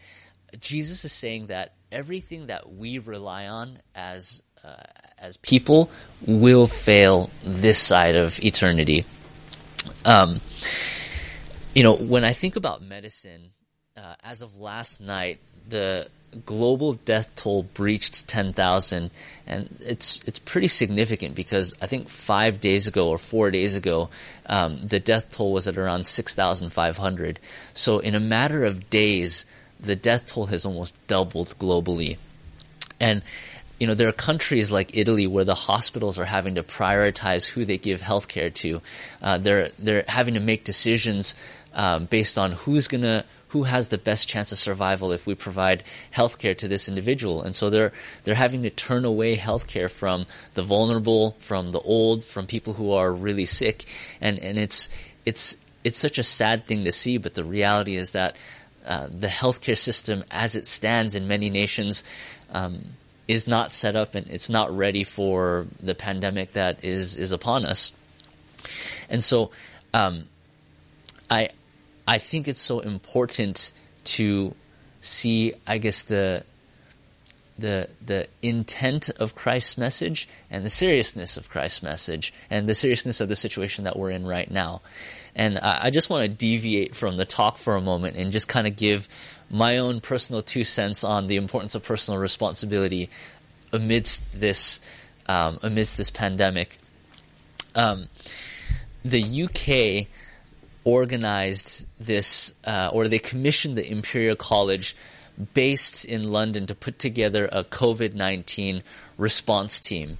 Jesus 0.61 1.05
is 1.05 1.13
saying 1.13 1.49
that 1.49 1.75
everything 1.93 2.47
that 2.47 2.73
we 2.73 2.99
rely 2.99 3.47
on 3.47 3.79
as 3.95 4.43
uh, 4.65 4.83
as 5.19 5.37
people 5.37 5.91
will 6.27 6.67
fail 6.67 7.31
this 7.45 7.79
side 7.79 8.17
of 8.17 8.43
eternity. 8.43 9.05
Um, 10.05 10.41
you 11.75 11.83
know, 11.83 11.95
when 11.95 12.25
I 12.25 12.33
think 12.33 12.57
about 12.57 12.83
medicine, 12.83 13.51
uh, 13.97 14.15
as 14.23 14.43
of 14.43 14.59
last 14.59 15.01
night, 15.01 15.41
the 15.69 16.09
global 16.45 16.93
death 16.93 17.35
toll 17.37 17.63
breached 17.63 18.29
10,000 18.29 19.11
and 19.47 19.77
it's 19.81 20.21
it's 20.27 20.39
pretty 20.39 20.69
significant 20.69 21.35
because 21.35 21.75
I 21.81 21.87
think 21.87 22.11
5 22.11 22.61
days 22.61 22.87
ago 22.87 23.09
or 23.09 23.17
4 23.17 23.51
days 23.51 23.75
ago 23.75 24.11
um, 24.45 24.87
the 24.87 25.01
death 25.01 25.35
toll 25.35 25.55
was 25.55 25.67
at 25.67 25.79
around 25.79 26.05
6,500 26.05 27.41
so 27.73 27.99
in 27.99 28.15
a 28.15 28.21
matter 28.21 28.65
of 28.65 28.91
days 28.91 29.47
the 29.81 29.97
death 29.97 30.29
toll 30.29 30.47
has 30.47 30.65
almost 30.65 30.95
doubled 31.07 31.55
globally. 31.59 32.19
And 33.01 33.23
you 33.79 33.87
know 33.87 33.95
there 33.95 34.09
are 34.09 34.13
countries 34.13 34.73
like 34.73 34.97
Italy 34.97 35.27
where 35.27 35.45
the 35.45 35.55
hospitals 35.55 36.19
are 36.19 36.25
having 36.25 36.57
to 36.57 36.63
prioritize 36.63 37.47
who 37.47 37.65
they 37.65 37.79
give 37.79 38.01
healthcare 38.01 38.53
to. 38.55 38.83
Uh, 39.23 39.39
they're 39.39 39.71
they're 39.79 40.05
having 40.09 40.35
to 40.35 40.41
make 40.41 40.65
decisions 40.65 41.35
um, 41.75 42.07
based 42.07 42.39
on 42.39 42.53
who's 42.53 42.89
going 42.89 43.03
to 43.03 43.25
who 43.49 43.65
has 43.65 43.89
the 43.89 43.99
best 43.99 44.29
chance 44.29 44.53
of 44.53 44.59
survival 44.59 45.13
if 45.13 45.27
we 45.27 45.35
provide 45.35 45.83
healthcare 46.15 46.57
to 46.59 46.69
this 46.69 46.89
individual. 46.89 47.43
And 47.43 47.55
so 47.55 47.71
they're 47.71 47.93
they're 48.25 48.35
having 48.35 48.63
to 48.63 48.71
turn 48.71 49.05
away 49.05 49.37
healthcare 49.37 49.91
from 49.91 50.27
the 50.55 50.63
vulnerable, 50.63 51.37
from 51.39 51.73
the 51.73 51.81
old, 51.81 52.25
from 52.25 52.47
people 52.47 52.75
who 52.75 52.93
are 52.93 53.13
really 53.13 53.47
sick. 53.47 53.85
And 54.21 54.39
and 54.39 54.59
it's 54.59 54.89
it's 55.25 55.57
it's 55.85 55.99
such 55.99 56.19
a 56.19 56.23
sad 56.23 56.67
thing 56.67 56.85
to 56.85 56.93
see, 56.93 57.19
but 57.19 57.35
the 57.35 57.45
reality 57.45 57.97
is 57.97 58.13
that 58.13 58.37
uh, 58.87 59.09
the 59.11 59.29
healthcare 59.29 59.79
system, 59.79 60.25
as 60.31 60.55
it 60.55 60.67
stands 60.67 61.15
in 61.15 61.29
many 61.29 61.51
nations, 61.51 62.05
um, 62.53 62.85
is 63.27 63.47
not 63.47 63.71
set 63.71 63.97
up 63.97 64.15
and 64.15 64.27
it's 64.29 64.49
not 64.49 64.75
ready 64.75 65.05
for 65.05 65.67
the 65.83 65.95
pandemic 65.95 66.53
that 66.53 66.85
is 66.85 67.17
is 67.17 67.33
upon 67.33 67.65
us. 67.65 67.93
And 69.09 69.23
so, 69.23 69.51
um, 69.95 70.25
I 71.31 71.51
I 72.09 72.17
think 72.17 72.49
it's 72.49 72.61
so 72.61 72.81
important 72.81 73.75
to 74.17 74.55
see, 75.03 75.53
I 75.67 75.77
guess, 75.77 76.05
the 76.05 76.43
the 77.59 77.91
the 78.05 78.29
intent 78.41 79.11
of 79.11 79.35
Christ's 79.35 79.77
message 79.77 80.27
and 80.51 80.65
the 80.65 80.71
seriousness 80.71 81.37
of 81.37 81.51
Christ's 81.51 81.83
message 81.83 82.33
and 82.49 82.67
the 82.67 82.75
seriousness 82.75 83.21
of 83.21 83.29
the 83.29 83.37
situation 83.37 83.85
that 83.85 83.99
we're 83.99 84.11
in 84.11 84.27
right 84.27 84.51
now. 84.51 84.81
And 85.37 85.59
I, 85.59 85.81
I 85.85 85.91
just 85.91 86.09
want 86.09 86.23
to 86.23 86.29
deviate 86.29 86.97
from 86.97 87.19
the 87.19 87.27
talk 87.27 87.59
for 87.59 87.77
a 87.77 87.81
moment 87.83 88.17
and 88.17 88.33
just 88.33 88.49
kind 88.49 88.67
of 88.67 88.75
give 88.75 89.07
my 89.51 89.77
own 89.77 90.01
personal 90.01 90.41
two 90.41 90.65
cents 90.65 91.05
on 91.05 91.27
the 91.27 91.37
importance 91.37 91.75
of 91.75 91.83
personal 91.83 92.19
responsibility 92.19 93.11
amidst 93.71 94.41
this 94.41 94.81
um, 95.27 95.59
amidst 95.63 95.99
this 95.99 96.11
pandemic. 96.11 96.79
Um, 97.75 98.09
the 99.05 99.45
UK 99.45 100.09
organized 100.89 101.85
this, 102.01 102.55
uh, 102.65 102.89
or 102.91 103.09
they 103.09 103.19
commissioned 103.19 103.77
the 103.77 103.87
Imperial 103.87 104.37
College 104.37 104.97
based 105.53 106.07
in 106.07 106.33
London 106.33 106.67
to 106.67 106.75
put 106.75 106.99
together 106.99 107.47
a 107.53 107.63
COVID 107.63 108.15
19 108.15 108.83
response 109.19 109.81
team. 109.81 110.17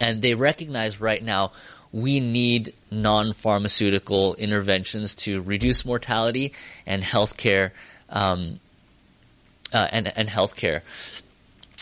And 0.00 0.22
they 0.22 0.32
recognize 0.32 0.98
right 0.98 1.22
now 1.22 1.52
we 1.92 2.20
need 2.20 2.72
non 2.90 3.34
pharmaceutical 3.34 4.34
interventions 4.36 5.14
to 5.26 5.42
reduce 5.42 5.84
mortality 5.84 6.54
and 6.86 7.02
healthcare, 7.02 7.72
um, 8.08 8.60
uh, 9.74 9.88
and, 9.92 10.10
and 10.16 10.26
healthcare. 10.26 10.80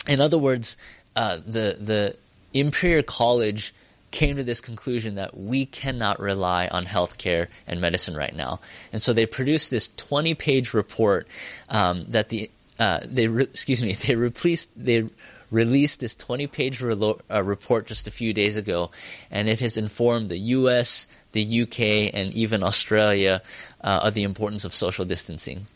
In 0.09 0.19
other 0.19 0.37
words, 0.37 0.75
uh, 1.15 1.37
the, 1.37 1.77
the 1.79 2.17
Imperial 2.53 3.03
College 3.03 3.73
came 4.11 4.35
to 4.35 4.43
this 4.43 4.61
conclusion 4.61 5.15
that 5.15 5.37
we 5.37 5.65
cannot 5.65 6.19
rely 6.19 6.67
on 6.67 6.85
healthcare 6.85 7.47
and 7.65 7.81
medicine 7.81 8.15
right 8.15 8.35
now. 8.35 8.59
And 8.91 9.01
so 9.01 9.13
they 9.13 9.25
produced 9.25 9.71
this 9.71 9.87
20 9.87 10.35
page 10.35 10.73
report 10.73 11.27
um, 11.69 12.05
that 12.09 12.29
the 12.29 12.51
uh, 12.79 12.99
they 13.05 13.27
re- 13.27 13.43
excuse 13.43 13.81
me 13.81 13.93
they 14.07 14.15
replaced 14.15 14.69
they 14.75 15.07
released 15.49 15.99
this 15.99 16.15
20 16.15 16.47
page 16.47 16.81
re- 16.81 17.13
uh, 17.29 17.43
report 17.43 17.85
just 17.85 18.07
a 18.07 18.11
few 18.11 18.33
days 18.33 18.57
ago, 18.57 18.89
and 19.29 19.49
it 19.49 19.59
has 19.59 19.77
informed 19.77 20.29
the 20.29 20.37
U.S., 20.37 21.07
the 21.33 21.61
UK, 21.63 22.13
and 22.13 22.33
even 22.33 22.63
Australia 22.63 23.41
uh, 23.81 23.99
of 24.03 24.13
the 24.13 24.23
importance 24.23 24.65
of 24.65 24.73
social 24.73 25.05
distancing. 25.05 25.67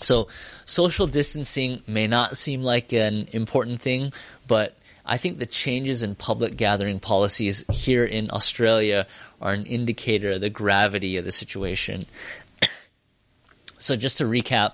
So, 0.00 0.28
social 0.64 1.06
distancing 1.06 1.82
may 1.86 2.06
not 2.06 2.38
seem 2.38 2.62
like 2.62 2.94
an 2.94 3.28
important 3.32 3.82
thing, 3.82 4.12
but 4.48 4.74
I 5.06 5.18
think 5.18 5.38
the 5.38 5.46
changes 5.46 6.02
in 6.02 6.14
public 6.14 6.56
gathering 6.56 6.98
policies 6.98 7.64
here 7.70 8.04
in 8.04 8.30
Australia 8.30 9.06
are 9.40 9.52
an 9.52 9.66
indicator 9.66 10.32
of 10.32 10.40
the 10.40 10.50
gravity 10.50 11.18
of 11.18 11.24
the 11.24 11.32
situation. 11.32 12.06
so 13.78 13.96
just 13.96 14.18
to 14.18 14.24
recap, 14.24 14.72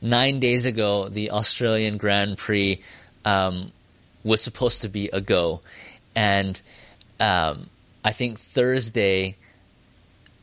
nine 0.00 0.38
days 0.38 0.64
ago, 0.64 1.08
the 1.08 1.32
Australian 1.32 1.96
Grand 1.96 2.38
Prix 2.38 2.80
um, 3.24 3.72
was 4.22 4.40
supposed 4.40 4.82
to 4.82 4.88
be 4.88 5.08
a 5.12 5.20
go, 5.20 5.60
and 6.14 6.60
um, 7.18 7.68
I 8.04 8.12
think 8.12 8.38
Thursday. 8.38 9.36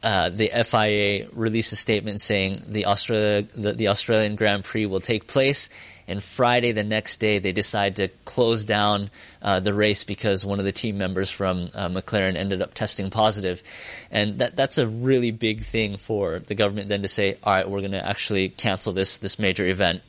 Uh, 0.02 0.30
the 0.30 0.50
FIA 0.66 1.28
released 1.34 1.74
a 1.74 1.76
statement 1.76 2.22
saying 2.22 2.64
the 2.68 2.86
Australia 2.86 3.46
the, 3.54 3.74
the 3.74 3.88
Australian 3.90 4.36
Grand 4.36 4.64
Prix 4.64 4.86
will 4.86 5.02
take 5.02 5.28
place 5.28 5.70
and 6.10 6.24
Friday, 6.24 6.72
the 6.72 6.84
next 6.84 7.18
day, 7.18 7.38
they 7.38 7.52
decide 7.52 7.98
to 7.98 8.08
close 8.26 8.66
down 8.66 9.12
uh, 9.44 9.60
the 9.60 9.76
race 9.76 10.04
because 10.04 10.44
one 10.44 10.58
of 10.58 10.66
the 10.66 10.72
team 10.72 10.98
members 10.98 11.30
from 11.30 11.70
uh, 11.76 11.88
McLaren 11.88 12.36
ended 12.36 12.64
up 12.64 12.74
testing 12.74 13.12
positive. 13.12 13.62
And 14.10 14.40
that 14.40 14.56
that's 14.56 14.80
a 14.80 14.88
really 14.88 15.30
big 15.30 15.62
thing 15.62 15.98
for 15.98 16.40
the 16.40 16.56
government 16.56 16.88
then 16.88 17.04
to 17.04 17.08
say, 17.08 17.38
all 17.44 17.54
right, 17.54 17.70
we're 17.70 17.82
going 17.82 17.92
to 17.92 18.04
actually 18.04 18.50
cancel 18.50 18.92
this 18.92 19.20
this 19.20 19.38
major 19.38 19.68
event. 19.68 20.02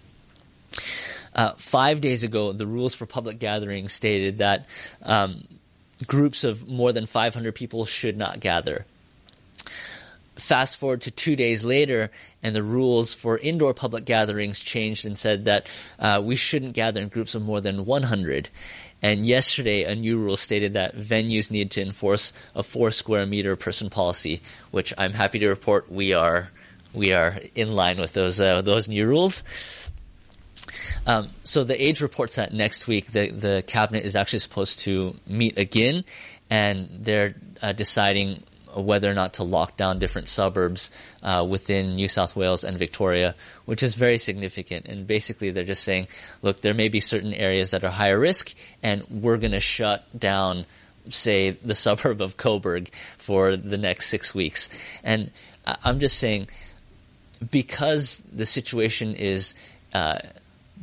Uh, 1.35 1.53
five 1.59 2.01
days 2.01 2.25
ago, 2.25 2.53
the 2.53 2.67
rules 2.67 2.95
for 2.95 3.05
public 3.05 3.39
gatherings 3.39 3.93
stated 3.93 4.39
that 4.39 4.65
um, 5.03 5.47
groups 6.07 6.45
of 6.45 6.67
more 6.67 6.95
than 6.95 7.05
500 7.05 7.55
people 7.55 7.85
should 7.85 8.17
not 8.17 8.41
gather 8.41 8.87
fast 10.51 10.79
forward 10.79 11.01
to 11.03 11.13
two 11.13 11.37
days 11.37 11.63
later, 11.63 12.11
and 12.43 12.57
the 12.57 12.63
rules 12.63 13.15
for 13.15 13.39
indoor 13.39 13.73
public 13.73 14.05
gatherings 14.05 14.59
changed 14.59 15.07
and 15.07 15.17
said 15.17 15.45
that 15.45 15.69
uh, 16.01 16.21
we 16.21 16.35
shouldn't 16.35 16.75
gather 16.75 17.01
in 17.01 17.07
groups 17.07 17.37
of 17.37 17.43
more 17.43 17.61
than 17.61 17.87
100. 17.87 18.49
And 19.01 19.25
yesterday, 19.25 19.85
a 19.85 19.95
new 19.95 20.19
rule 20.19 20.37
stated 20.37 20.73
that 20.73 20.97
venues 20.97 21.53
need 21.53 21.71
to 21.71 21.83
enforce 21.83 22.33
a 22.57 22.65
four 22.65 22.91
square 22.91 23.27
meter 23.27 23.55
person 23.55 23.91
policy, 23.91 24.43
which 24.73 24.93
I'm 24.99 25.13
happy 25.13 25.39
to 25.39 25.49
report 25.49 25.89
we 25.89 26.15
are 26.15 26.51
we 26.93 27.13
are 27.13 27.39
in 27.55 27.77
line 27.77 28.01
with 28.01 28.13
those 28.13 28.41
uh, 28.41 28.61
those 28.61 28.89
new 28.89 29.07
rules. 29.07 29.45
Um, 31.07 31.29
so 31.45 31.63
the 31.63 31.81
age 31.81 32.01
reports 32.01 32.35
that 32.35 32.53
next 32.53 32.89
week 32.89 33.13
the 33.13 33.31
the 33.31 33.63
cabinet 33.69 34.05
is 34.05 34.17
actually 34.17 34.41
supposed 34.41 34.81
to 34.81 35.15
meet 35.29 35.57
again, 35.59 36.03
and 36.51 36.89
they're 36.91 37.37
uh, 37.63 37.71
deciding 37.71 38.43
whether 38.75 39.11
or 39.11 39.15
not 39.15 39.35
to 39.35 39.45
lock 39.45 39.77
down 39.77 39.99
different 39.99 40.29
suburbs 40.29 40.91
uh, 41.23 41.47
within 41.49 41.97
New 41.97 42.09
South 42.09 42.37
Wales 42.37 42.65
and 42.65 42.79
Victoria, 42.79 43.35
which 43.65 43.83
is 43.83 43.95
very 43.95 44.19
significant. 44.19 44.87
And 44.87 45.07
basically, 45.07 45.51
they're 45.51 45.65
just 45.65 45.85
saying, 45.85 46.09
look, 46.43 46.61
there 46.61 46.75
may 46.75 46.89
be 46.89 47.01
certain 47.01 47.35
areas 47.35 47.71
that 47.71 47.85
are 47.85 47.91
higher 47.91 48.19
risk, 48.19 48.55
and 48.83 49.05
we're 49.09 49.39
going 49.39 49.53
to 49.53 49.61
shut 49.61 50.05
down, 50.19 50.67
say, 51.09 51.51
the 51.51 51.75
suburb 51.87 52.21
of 52.21 52.37
Coburg 52.37 52.91
for 53.19 53.57
the 53.57 53.79
next 53.79 54.07
six 54.07 54.35
weeks. 54.35 54.69
And 55.03 55.31
I'm 55.67 56.01
just 56.01 56.19
saying, 56.19 56.49
because 57.51 58.19
the 58.33 58.47
situation 58.47 59.15
is 59.15 59.55
uh, 59.95 60.19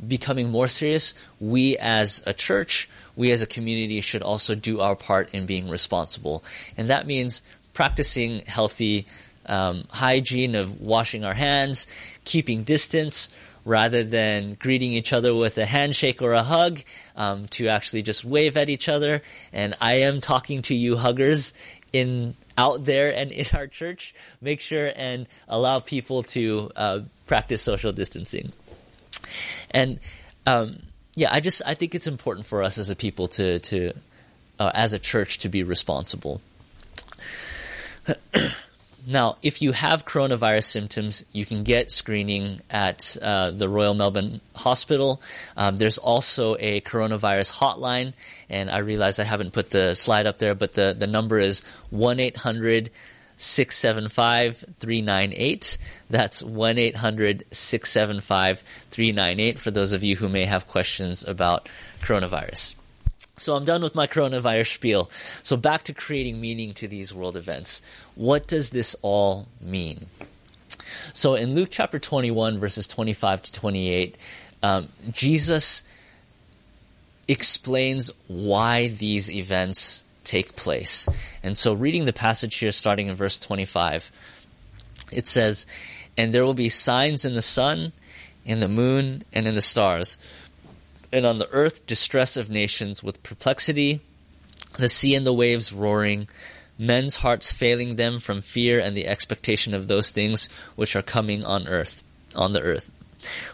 becoming 0.06 0.50
more 0.50 0.68
serious, 0.68 1.14
we 1.40 1.76
as 1.78 2.22
a 2.26 2.32
church, 2.32 2.88
we 3.16 3.32
as 3.32 3.42
a 3.42 3.46
community 3.46 4.00
should 4.00 4.22
also 4.22 4.54
do 4.54 4.80
our 4.80 4.96
part 4.96 5.34
in 5.34 5.46
being 5.46 5.68
responsible. 5.68 6.44
And 6.76 6.90
that 6.90 7.06
means 7.06 7.42
practicing 7.78 8.40
healthy 8.44 9.06
um, 9.46 9.84
hygiene 9.88 10.56
of 10.56 10.80
washing 10.80 11.24
our 11.24 11.32
hands, 11.32 11.86
keeping 12.24 12.64
distance, 12.64 13.30
rather 13.64 14.02
than 14.02 14.54
greeting 14.54 14.94
each 14.94 15.12
other 15.12 15.32
with 15.32 15.56
a 15.58 15.64
handshake 15.64 16.20
or 16.20 16.32
a 16.32 16.42
hug, 16.42 16.80
um, 17.14 17.46
to 17.46 17.68
actually 17.68 18.02
just 18.02 18.24
wave 18.24 18.56
at 18.56 18.68
each 18.68 18.88
other. 18.88 19.22
And 19.52 19.76
I 19.80 19.98
am 19.98 20.20
talking 20.20 20.62
to 20.62 20.74
you 20.74 20.96
huggers 20.96 21.54
in 21.92 22.34
out 22.56 22.84
there 22.84 23.14
and 23.14 23.30
in 23.30 23.46
our 23.54 23.68
church. 23.68 24.12
Make 24.40 24.60
sure 24.60 24.90
and 24.96 25.28
allow 25.46 25.78
people 25.78 26.24
to 26.34 26.72
uh, 26.74 27.00
practice 27.26 27.62
social 27.62 27.92
distancing. 27.92 28.50
And 29.70 30.00
um, 30.48 30.82
yeah, 31.14 31.28
I 31.30 31.38
just 31.38 31.62
I 31.64 31.74
think 31.74 31.94
it's 31.94 32.08
important 32.08 32.46
for 32.48 32.64
us 32.64 32.76
as 32.76 32.90
a 32.90 32.96
people 32.96 33.28
to 33.38 33.60
to 33.60 33.92
uh, 34.58 34.72
as 34.74 34.94
a 34.94 34.98
church 34.98 35.38
to 35.46 35.48
be 35.48 35.62
responsible. 35.62 36.40
Now, 39.06 39.36
if 39.42 39.62
you 39.62 39.72
have 39.72 40.04
coronavirus 40.04 40.64
symptoms, 40.64 41.24
you 41.32 41.46
can 41.46 41.62
get 41.62 41.90
screening 41.90 42.60
at 42.70 43.16
uh, 43.20 43.50
the 43.50 43.68
Royal 43.68 43.94
Melbourne 43.94 44.40
Hospital. 44.54 45.20
Um, 45.56 45.78
there's 45.78 45.98
also 45.98 46.56
a 46.58 46.80
coronavirus 46.82 47.52
hotline, 47.52 48.12
and 48.50 48.70
I 48.70 48.78
realize 48.78 49.18
I 49.18 49.24
haven't 49.24 49.52
put 49.52 49.70
the 49.70 49.94
slide 49.94 50.26
up 50.26 50.38
there, 50.38 50.54
but 50.54 50.74
the, 50.74 50.94
the 50.98 51.06
number 51.06 51.38
is 51.38 51.62
1 51.90 52.20
800 52.20 52.90
675 53.38 54.64
398. 54.80 55.78
That's 56.10 56.42
1 56.42 56.78
800 56.78 57.44
675 57.52 58.62
398 58.90 59.58
for 59.58 59.70
those 59.70 59.92
of 59.92 60.02
you 60.02 60.16
who 60.16 60.28
may 60.28 60.44
have 60.44 60.66
questions 60.66 61.24
about 61.24 61.68
coronavirus. 62.00 62.74
So 63.38 63.54
I'm 63.54 63.64
done 63.64 63.82
with 63.82 63.94
my 63.94 64.06
coronavirus 64.06 64.74
spiel. 64.74 65.10
So 65.42 65.56
back 65.56 65.84
to 65.84 65.94
creating 65.94 66.40
meaning 66.40 66.74
to 66.74 66.88
these 66.88 67.14
world 67.14 67.36
events. 67.36 67.82
What 68.14 68.46
does 68.46 68.70
this 68.70 68.96
all 69.02 69.48
mean? 69.60 70.06
So 71.12 71.34
in 71.34 71.54
Luke 71.54 71.68
chapter 71.70 71.98
21, 71.98 72.58
verses 72.58 72.86
25 72.86 73.42
to 73.42 73.52
28, 73.52 74.16
um, 74.62 74.88
Jesus 75.10 75.84
explains 77.26 78.10
why 78.26 78.88
these 78.88 79.30
events 79.30 80.04
take 80.24 80.56
place. 80.56 81.08
And 81.42 81.56
so 81.56 81.72
reading 81.72 82.04
the 82.04 82.12
passage 82.12 82.56
here, 82.56 82.70
starting 82.70 83.08
in 83.08 83.14
verse 83.14 83.38
25, 83.38 84.10
it 85.12 85.26
says, 85.26 85.66
And 86.16 86.32
there 86.32 86.44
will 86.44 86.54
be 86.54 86.68
signs 86.68 87.24
in 87.24 87.34
the 87.34 87.42
sun, 87.42 87.92
in 88.44 88.60
the 88.60 88.68
moon, 88.68 89.24
and 89.32 89.46
in 89.46 89.54
the 89.54 89.62
stars 89.62 90.18
and 91.12 91.26
on 91.26 91.38
the 91.38 91.48
earth 91.50 91.86
distress 91.86 92.36
of 92.36 92.50
nations 92.50 93.02
with 93.02 93.22
perplexity, 93.22 94.00
the 94.78 94.88
sea 94.88 95.14
and 95.14 95.26
the 95.26 95.32
waves 95.32 95.72
roaring, 95.72 96.28
men's 96.78 97.16
hearts 97.16 97.50
failing 97.50 97.96
them 97.96 98.18
from 98.18 98.40
fear 98.40 98.78
and 98.78 98.96
the 98.96 99.06
expectation 99.06 99.74
of 99.74 99.88
those 99.88 100.10
things 100.10 100.48
which 100.76 100.94
are 100.94 101.02
coming 101.02 101.44
on 101.44 101.66
earth, 101.66 102.02
on 102.36 102.52
the 102.52 102.60
earth. 102.60 102.90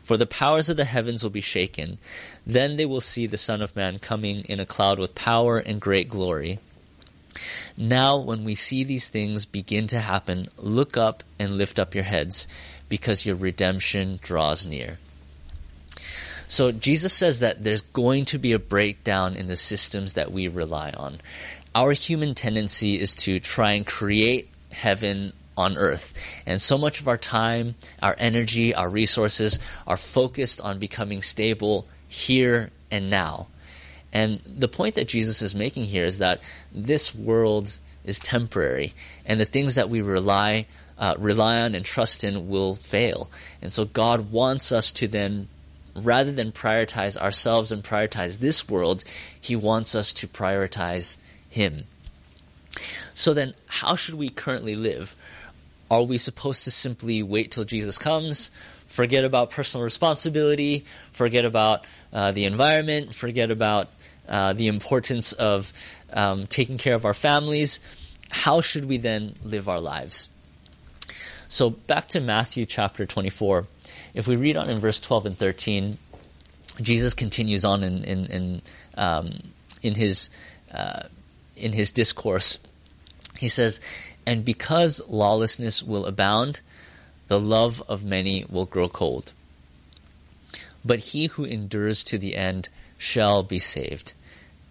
For 0.02 0.16
the 0.16 0.26
powers 0.26 0.68
of 0.68 0.76
the 0.76 0.84
heavens 0.84 1.22
will 1.22 1.30
be 1.30 1.40
shaken. 1.40 1.98
Then 2.46 2.76
they 2.76 2.84
will 2.84 3.00
see 3.00 3.26
the 3.26 3.38
Son 3.38 3.62
of 3.62 3.74
Man 3.74 3.98
coming 3.98 4.44
in 4.44 4.60
a 4.60 4.66
cloud 4.66 4.98
with 4.98 5.14
power 5.14 5.58
and 5.58 5.80
great 5.80 6.08
glory. 6.08 6.58
Now, 7.76 8.18
when 8.18 8.44
we 8.44 8.54
see 8.54 8.84
these 8.84 9.08
things 9.08 9.46
begin 9.46 9.86
to 9.88 10.00
happen, 10.00 10.48
look 10.58 10.96
up 10.96 11.24
and 11.38 11.56
lift 11.56 11.78
up 11.78 11.94
your 11.94 12.04
heads, 12.04 12.46
because 12.88 13.26
your 13.26 13.36
redemption 13.36 14.18
draws 14.22 14.66
near. 14.66 14.98
So 16.46 16.72
Jesus 16.72 17.12
says 17.12 17.40
that 17.40 17.64
there's 17.64 17.83
going 17.83 18.26
to 18.26 18.38
be 18.38 18.52
a 18.52 18.59
breakdown 18.59 19.35
in 19.37 19.46
the 19.46 19.57
systems 19.57 20.14
that 20.14 20.33
we 20.33 20.48
rely 20.48 20.90
on. 20.90 21.20
Our 21.74 21.92
human 21.92 22.35
tendency 22.35 23.00
is 23.00 23.14
to 23.16 23.40
try 23.40 23.72
and 23.72 23.87
create 23.87 24.48
heaven 24.72 25.33
on 25.57 25.76
earth. 25.76 26.14
And 26.46 26.61
so 26.61 26.76
much 26.76 27.00
of 27.00 27.09
our 27.09 27.16
time, 27.16 27.74
our 28.02 28.14
energy, 28.18 28.74
our 28.74 28.88
resources 28.88 29.59
are 29.87 29.96
focused 29.96 30.61
on 30.61 30.78
becoming 30.78 31.22
stable 31.22 31.87
here 32.09 32.70
and 32.90 33.11
now. 33.11 33.48
And 34.12 34.40
the 34.46 34.68
point 34.68 34.94
that 34.94 35.09
Jesus 35.09 35.42
is 35.42 35.54
making 35.54 35.85
here 35.85 36.04
is 36.04 36.18
that 36.18 36.40
this 36.72 37.14
world 37.14 37.78
is 38.04 38.20
temporary 38.20 38.92
and 39.26 39.40
the 39.40 39.44
things 39.44 39.76
that 39.76 39.88
we 39.88 40.02
rely 40.02 40.66
uh, 40.96 41.14
rely 41.18 41.61
on 41.61 41.74
and 41.74 41.85
trust 41.85 42.22
in 42.22 42.48
will 42.48 42.76
fail. 42.76 43.28
And 43.61 43.72
so 43.72 43.85
God 43.85 44.30
wants 44.30 44.70
us 44.70 44.92
to 44.92 45.09
then 45.09 45.48
rather 45.94 46.33
than 46.33 46.52
prioritize 46.52 47.16
ourselves 47.16 47.70
and 47.72 47.83
prioritize 47.83 48.38
this 48.38 48.68
world, 48.68 49.04
he 49.40 49.57
wants 49.57 49.94
us 49.94 50.12
to 50.14 50.26
prioritize 50.26 51.16
him. 51.48 51.85
So 53.14 53.35
then, 53.35 53.54
how 53.66 53.94
should 53.94 54.14
we 54.14 54.28
currently 54.28 54.74
live? 54.74 55.14
Are 55.90 56.02
we 56.02 56.18
supposed 56.18 56.64
to 56.64 56.70
simply 56.70 57.22
wait 57.22 57.52
till 57.52 57.64
Jesus 57.64 57.98
comes, 57.98 58.50
forget 58.88 59.24
about 59.24 59.50
personal 59.50 59.85
responsibility, 59.85 60.85
forget 61.12 61.44
about 61.44 61.85
uh, 62.12 62.33
the 62.33 62.44
environment, 62.44 63.14
forget 63.14 63.50
about 63.50 63.88
uh, 64.28 64.52
the 64.54 64.66
importance 64.66 65.33
of 65.33 65.72
um, 66.12 66.46
taking 66.46 66.78
care 66.78 66.94
of 66.94 67.04
our 67.04 67.14
families? 67.14 67.80
How 68.30 68.61
should 68.61 68.87
we 68.87 68.96
then 68.96 69.37
live 69.44 69.68
our 69.68 69.80
lives? 69.80 70.28
So 71.46 71.70
back 71.70 72.09
to 72.09 72.20
Matthew 72.20 72.66
chapter 72.66 73.07
24. 73.07 73.66
If 74.14 74.29
we 74.29 74.37
read 74.37 74.57
on 74.57 74.70
in 74.70 74.79
verse 74.79 75.00
12 75.00 75.27
and 75.27 75.38
13, 75.38 75.98
Jesus 76.81 77.14
continues 77.14 77.64
on 77.64 77.83
in 77.83 78.05
in 78.05 78.27
in, 78.27 78.62
um, 78.96 79.38
in 79.83 79.94
his 79.94 80.31
uh, 80.72 81.05
in 81.57 81.72
his 81.72 81.90
discourse. 81.90 82.59
He 83.37 83.48
says, 83.48 83.81
"And 84.24 84.44
because 84.44 85.03
lawlessness 85.09 85.83
will 85.83 86.07
abound, 86.07 86.61
the 87.29 87.40
love 87.40 87.83
of 87.88 88.05
many 88.05 88.44
will 88.48 88.66
grow 88.66 88.88
cold. 88.88 89.33
But 90.85 90.98
he 90.98 91.27
who 91.27 91.44
endures 91.44 92.05
to 92.05 92.18
the 92.18 92.37
end 92.37 92.68
shall 92.98 93.42
be 93.42 93.59
saved. 93.59 94.12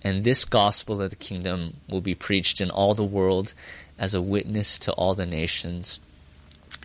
And 0.04 0.24
this 0.24 0.46
gospel 0.46 1.02
of 1.02 1.10
the 1.10 1.16
kingdom 1.16 1.78
will 1.88 2.02
be 2.02 2.16
preached 2.16 2.60
in 2.60 2.70
all 2.70 2.94
the 2.94 3.04
world 3.04 3.54
as 3.98 4.14
a 4.14 4.22
witness 4.22 4.78
to 4.80 4.92
all 4.94 5.16
the 5.16 5.26
nations, 5.26 6.00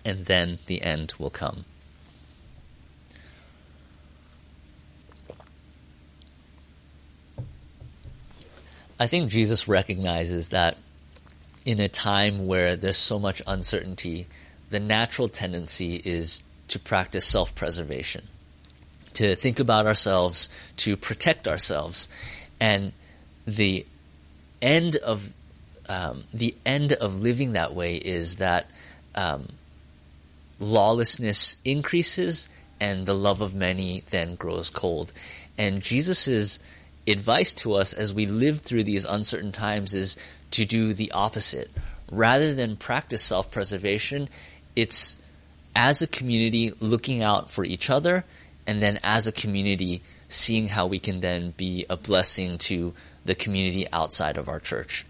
and 0.04 0.26
then 0.26 0.58
the 0.66 0.82
end 0.82 1.14
will 1.18 1.30
come." 1.30 1.64
I 8.98 9.06
think 9.06 9.30
Jesus 9.30 9.68
recognizes 9.68 10.48
that 10.48 10.76
in 11.64 11.80
a 11.80 11.88
time 11.88 12.46
where 12.46 12.76
there's 12.76 12.96
so 12.96 13.18
much 13.18 13.42
uncertainty, 13.46 14.26
the 14.70 14.80
natural 14.80 15.28
tendency 15.28 16.00
is 16.04 16.42
to 16.68 16.78
practice 16.78 17.24
self-preservation, 17.26 18.26
to 19.14 19.34
think 19.36 19.60
about 19.60 19.86
ourselves, 19.86 20.48
to 20.78 20.96
protect 20.96 21.46
ourselves, 21.46 22.08
and 22.60 22.92
the 23.46 23.86
end 24.60 24.96
of 24.96 25.32
um, 25.88 26.24
the 26.34 26.54
end 26.66 26.92
of 26.92 27.22
living 27.22 27.52
that 27.52 27.74
way 27.74 27.96
is 27.96 28.36
that 28.36 28.68
um, 29.14 29.48
lawlessness 30.60 31.56
increases 31.64 32.48
and 32.80 33.06
the 33.06 33.14
love 33.14 33.40
of 33.40 33.54
many 33.54 34.02
then 34.10 34.34
grows 34.34 34.70
cold. 34.70 35.12
And 35.56 35.82
Jesus's 35.82 36.60
advice 37.10 37.52
to 37.54 37.74
us 37.74 37.92
as 37.92 38.12
we 38.12 38.26
live 38.26 38.60
through 38.60 38.84
these 38.84 39.04
uncertain 39.04 39.52
times 39.52 39.94
is 39.94 40.16
to 40.52 40.64
do 40.64 40.92
the 40.92 41.12
opposite. 41.12 41.70
rather 42.10 42.54
than 42.54 42.74
practice 42.76 43.22
self-preservation, 43.22 44.28
it's 44.74 45.16
as 45.76 46.00
a 46.02 46.06
community 46.06 46.72
looking 46.80 47.22
out 47.22 47.50
for 47.50 47.64
each 47.64 47.90
other 47.90 48.24
and 48.66 48.80
then 48.80 48.98
as 49.04 49.26
a 49.26 49.32
community 49.32 50.02
seeing 50.28 50.68
how 50.68 50.86
we 50.86 50.98
can 50.98 51.20
then 51.20 51.52
be 51.56 51.86
a 51.88 51.96
blessing 51.96 52.58
to 52.58 52.94
the 53.24 53.34
community 53.34 53.86
outside 53.92 54.36
of 54.36 54.48
our 54.48 54.60
church. 54.60 55.04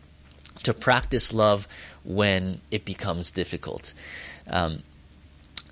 To 0.64 0.74
practice 0.74 1.32
love 1.32 1.68
when 2.04 2.60
it 2.70 2.84
becomes 2.84 3.30
difficult. 3.30 3.94
Um, 4.48 4.82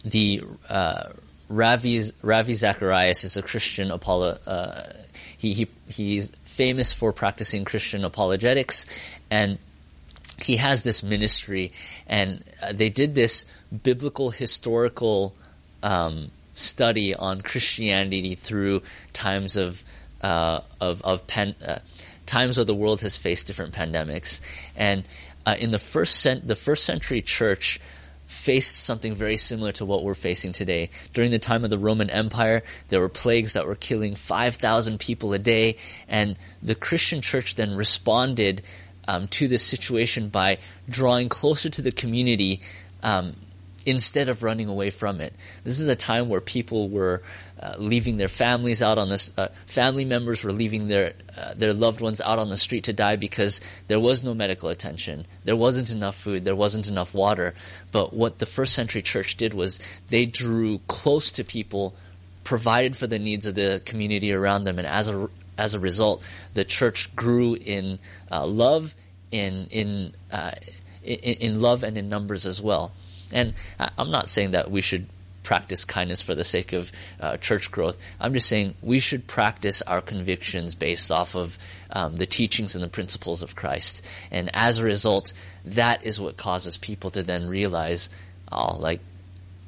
the 0.04 0.42
uh, 0.68 1.10
Ravi 1.48 2.02
Ravi 2.22 2.54
Zacharias 2.54 3.24
is 3.24 3.36
a 3.36 3.42
Christian 3.42 3.90
apolo- 3.90 4.38
uh, 4.46 4.92
he, 5.38 5.52
he 5.54 5.68
he's 5.88 6.32
famous 6.44 6.92
for 6.92 7.12
practicing 7.12 7.64
Christian 7.64 8.04
apologetics, 8.04 8.86
and 9.30 9.58
he 10.40 10.56
has 10.56 10.82
this 10.82 11.02
ministry, 11.02 11.72
and 12.06 12.44
uh, 12.62 12.72
they 12.72 12.88
did 12.88 13.14
this 13.14 13.44
biblical 13.82 14.30
historical 14.30 15.34
um, 15.82 16.30
study 16.54 17.14
on 17.14 17.40
Christianity 17.42 18.34
through 18.34 18.82
times 19.12 19.56
of 19.56 19.82
uh, 20.22 20.60
of 20.80 21.02
of 21.02 21.22
uh, 21.36 21.78
times 22.26 22.56
where 22.56 22.64
the 22.64 22.74
world 22.74 23.00
has 23.02 23.16
faced 23.16 23.46
different 23.46 23.74
pandemics, 23.74 24.40
and 24.74 25.04
uh, 25.44 25.54
in 25.58 25.70
the 25.70 25.78
first 25.78 26.20
cent- 26.20 26.46
the 26.46 26.56
first 26.56 26.84
century 26.84 27.22
church 27.22 27.80
faced 28.46 28.76
something 28.76 29.12
very 29.12 29.36
similar 29.36 29.72
to 29.72 29.84
what 29.84 30.04
we're 30.04 30.14
facing 30.14 30.52
today. 30.52 30.88
During 31.12 31.32
the 31.32 31.40
time 31.40 31.64
of 31.64 31.70
the 31.70 31.78
Roman 31.78 32.08
Empire, 32.10 32.62
there 32.90 33.00
were 33.00 33.08
plagues 33.08 33.54
that 33.54 33.66
were 33.66 33.74
killing 33.74 34.14
5,000 34.14 35.00
people 35.00 35.32
a 35.32 35.38
day, 35.40 35.78
and 36.06 36.36
the 36.62 36.76
Christian 36.76 37.22
church 37.22 37.56
then 37.56 37.74
responded 37.74 38.62
um, 39.08 39.26
to 39.28 39.48
this 39.48 39.64
situation 39.64 40.28
by 40.28 40.58
drawing 40.88 41.28
closer 41.28 41.68
to 41.70 41.82
the 41.82 41.90
community 41.90 42.60
um, 43.02 43.34
instead 43.86 44.28
of 44.28 44.42
running 44.42 44.68
away 44.68 44.90
from 44.90 45.20
it. 45.20 45.32
This 45.62 45.78
is 45.78 45.86
a 45.86 45.94
time 45.94 46.28
where 46.28 46.40
people 46.40 46.88
were 46.88 47.22
uh, 47.62 47.76
leaving 47.78 48.16
their 48.16 48.28
families 48.28 48.82
out 48.82 48.98
on 48.98 49.08
this. 49.08 49.30
Uh, 49.38 49.48
family 49.66 50.04
members 50.04 50.42
were 50.42 50.52
leaving 50.52 50.88
their 50.88 51.14
uh, 51.38 51.54
their 51.54 51.72
loved 51.72 52.00
ones 52.00 52.20
out 52.20 52.40
on 52.40 52.50
the 52.50 52.58
street 52.58 52.84
to 52.84 52.92
die 52.92 53.14
because 53.14 53.60
there 53.86 54.00
was 54.00 54.24
no 54.24 54.34
medical 54.34 54.68
attention, 54.68 55.24
there 55.44 55.56
wasn't 55.56 55.90
enough 55.92 56.16
food, 56.16 56.44
there 56.44 56.56
wasn't 56.56 56.88
enough 56.88 57.14
water. 57.14 57.54
But 57.92 58.12
what 58.12 58.40
the 58.40 58.46
first 58.46 58.74
century 58.74 59.02
church 59.02 59.36
did 59.36 59.54
was 59.54 59.78
they 60.08 60.26
drew 60.26 60.80
close 60.88 61.30
to 61.32 61.44
people, 61.44 61.94
provided 62.42 62.96
for 62.96 63.06
the 63.06 63.20
needs 63.20 63.46
of 63.46 63.54
the 63.54 63.80
community 63.84 64.32
around 64.32 64.64
them, 64.64 64.78
and 64.78 64.86
as 64.86 65.08
a 65.08 65.30
as 65.56 65.74
a 65.74 65.80
result, 65.80 66.22
the 66.54 66.64
church 66.64 67.14
grew 67.14 67.54
in 67.54 68.00
uh, 68.30 68.44
love, 68.44 68.94
in 69.30 69.68
in, 69.70 70.14
uh, 70.32 70.50
in 71.04 71.34
in 71.34 71.62
love, 71.62 71.84
and 71.84 71.96
in 71.96 72.08
numbers 72.08 72.46
as 72.46 72.60
well. 72.60 72.90
And 73.32 73.54
I'm 73.98 74.10
not 74.10 74.28
saying 74.28 74.52
that 74.52 74.70
we 74.70 74.80
should 74.80 75.06
practice 75.42 75.84
kindness 75.84 76.20
for 76.20 76.34
the 76.34 76.42
sake 76.42 76.72
of 76.72 76.90
uh, 77.20 77.36
church 77.36 77.70
growth. 77.70 77.96
I'm 78.20 78.34
just 78.34 78.48
saying 78.48 78.74
we 78.82 78.98
should 78.98 79.28
practice 79.28 79.80
our 79.82 80.00
convictions 80.00 80.74
based 80.74 81.12
off 81.12 81.36
of 81.36 81.56
um, 81.90 82.16
the 82.16 82.26
teachings 82.26 82.74
and 82.74 82.82
the 82.82 82.88
principles 82.88 83.42
of 83.42 83.54
Christ. 83.54 84.04
And 84.32 84.50
as 84.52 84.78
a 84.78 84.84
result, 84.84 85.32
that 85.64 86.04
is 86.04 86.20
what 86.20 86.36
causes 86.36 86.76
people 86.76 87.10
to 87.10 87.22
then 87.22 87.48
realize, 87.48 88.10
oh, 88.50 88.76
like, 88.76 89.00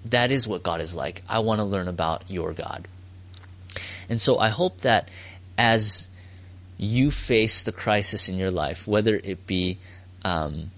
that 0.07 0.33
is 0.33 0.49
what 0.49 0.64
God 0.64 0.81
is 0.81 0.97
like. 0.97 1.23
I 1.29 1.40
want 1.40 1.61
to 1.61 1.64
learn 1.64 1.87
about 1.87 2.29
your 2.29 2.53
God. 2.53 2.88
And 4.09 4.21
so 4.21 4.38
I 4.38 4.49
hope 4.49 4.81
that 4.81 5.09
as 5.57 6.11
you 6.77 7.11
face 7.11 7.62
the 7.62 7.73
crisis 7.73 8.29
in 8.29 8.37
your 8.37 8.51
life, 8.51 8.87
whether 8.87 9.14
it 9.14 9.47
be 9.47 9.79
um, 10.25 10.71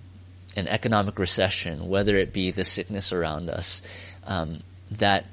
an 0.61 0.69
economic 0.69 1.19
recession, 1.19 1.89
whether 1.89 2.17
it 2.17 2.33
be 2.33 2.53
the 2.53 2.65
sickness 2.65 3.13
around 3.13 3.51
us, 3.51 3.83
um, 4.27 4.61
that 4.91 5.27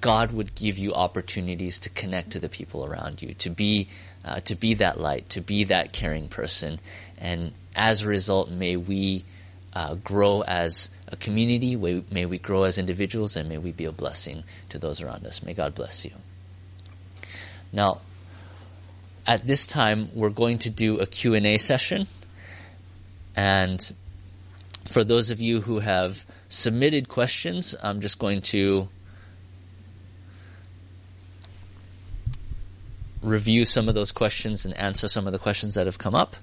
God 0.00 0.32
would 0.32 0.54
give 0.54 0.78
you 0.78 0.94
opportunities 0.94 1.78
to 1.80 1.90
connect 1.90 2.30
to 2.30 2.38
the 2.38 2.48
people 2.48 2.86
around 2.86 3.22
you, 3.22 3.34
to 3.34 3.50
be 3.50 3.88
uh, 4.24 4.40
to 4.40 4.54
be 4.54 4.74
that 4.74 4.98
light, 4.98 5.28
to 5.30 5.40
be 5.40 5.64
that 5.64 5.92
caring 5.92 6.28
person, 6.28 6.78
and 7.18 7.52
as 7.74 8.02
a 8.02 8.08
result, 8.08 8.50
may 8.50 8.76
we 8.76 9.24
uh, 9.74 9.94
grow 9.96 10.42
as 10.42 10.88
a 11.08 11.16
community, 11.16 11.76
may, 11.76 12.26
we 12.26 12.38
grow 12.38 12.62
as 12.62 12.78
individuals, 12.78 13.36
and 13.36 13.48
may 13.48 13.58
we 13.58 13.72
be 13.72 13.84
a 13.84 13.92
blessing 13.92 14.44
to 14.68 14.78
those 14.78 15.02
around 15.02 15.26
us. 15.26 15.42
May 15.42 15.52
God 15.52 15.74
bless 15.74 16.04
you. 16.04 16.12
Now, 17.72 18.00
at 19.26 19.46
this 19.46 19.66
time, 19.66 20.08
we're 20.14 20.30
going 20.30 20.58
to 20.58 20.70
do 20.70 21.00
a 21.00 21.06
Q 21.06 21.34
and 21.34 21.46
A 21.46 21.58
session. 21.58 22.06
And 23.36 23.94
for 24.86 25.04
those 25.04 25.30
of 25.30 25.40
you 25.40 25.60
who 25.60 25.80
have 25.80 26.24
submitted 26.48 27.08
questions, 27.08 27.74
I'm 27.82 28.00
just 28.00 28.18
going 28.18 28.42
to 28.42 28.88
review 33.22 33.64
some 33.64 33.88
of 33.88 33.94
those 33.94 34.12
questions 34.12 34.64
and 34.64 34.76
answer 34.76 35.08
some 35.08 35.26
of 35.26 35.32
the 35.32 35.38
questions 35.38 35.74
that 35.74 35.86
have 35.86 35.98
come 35.98 36.14
up. 36.14 36.36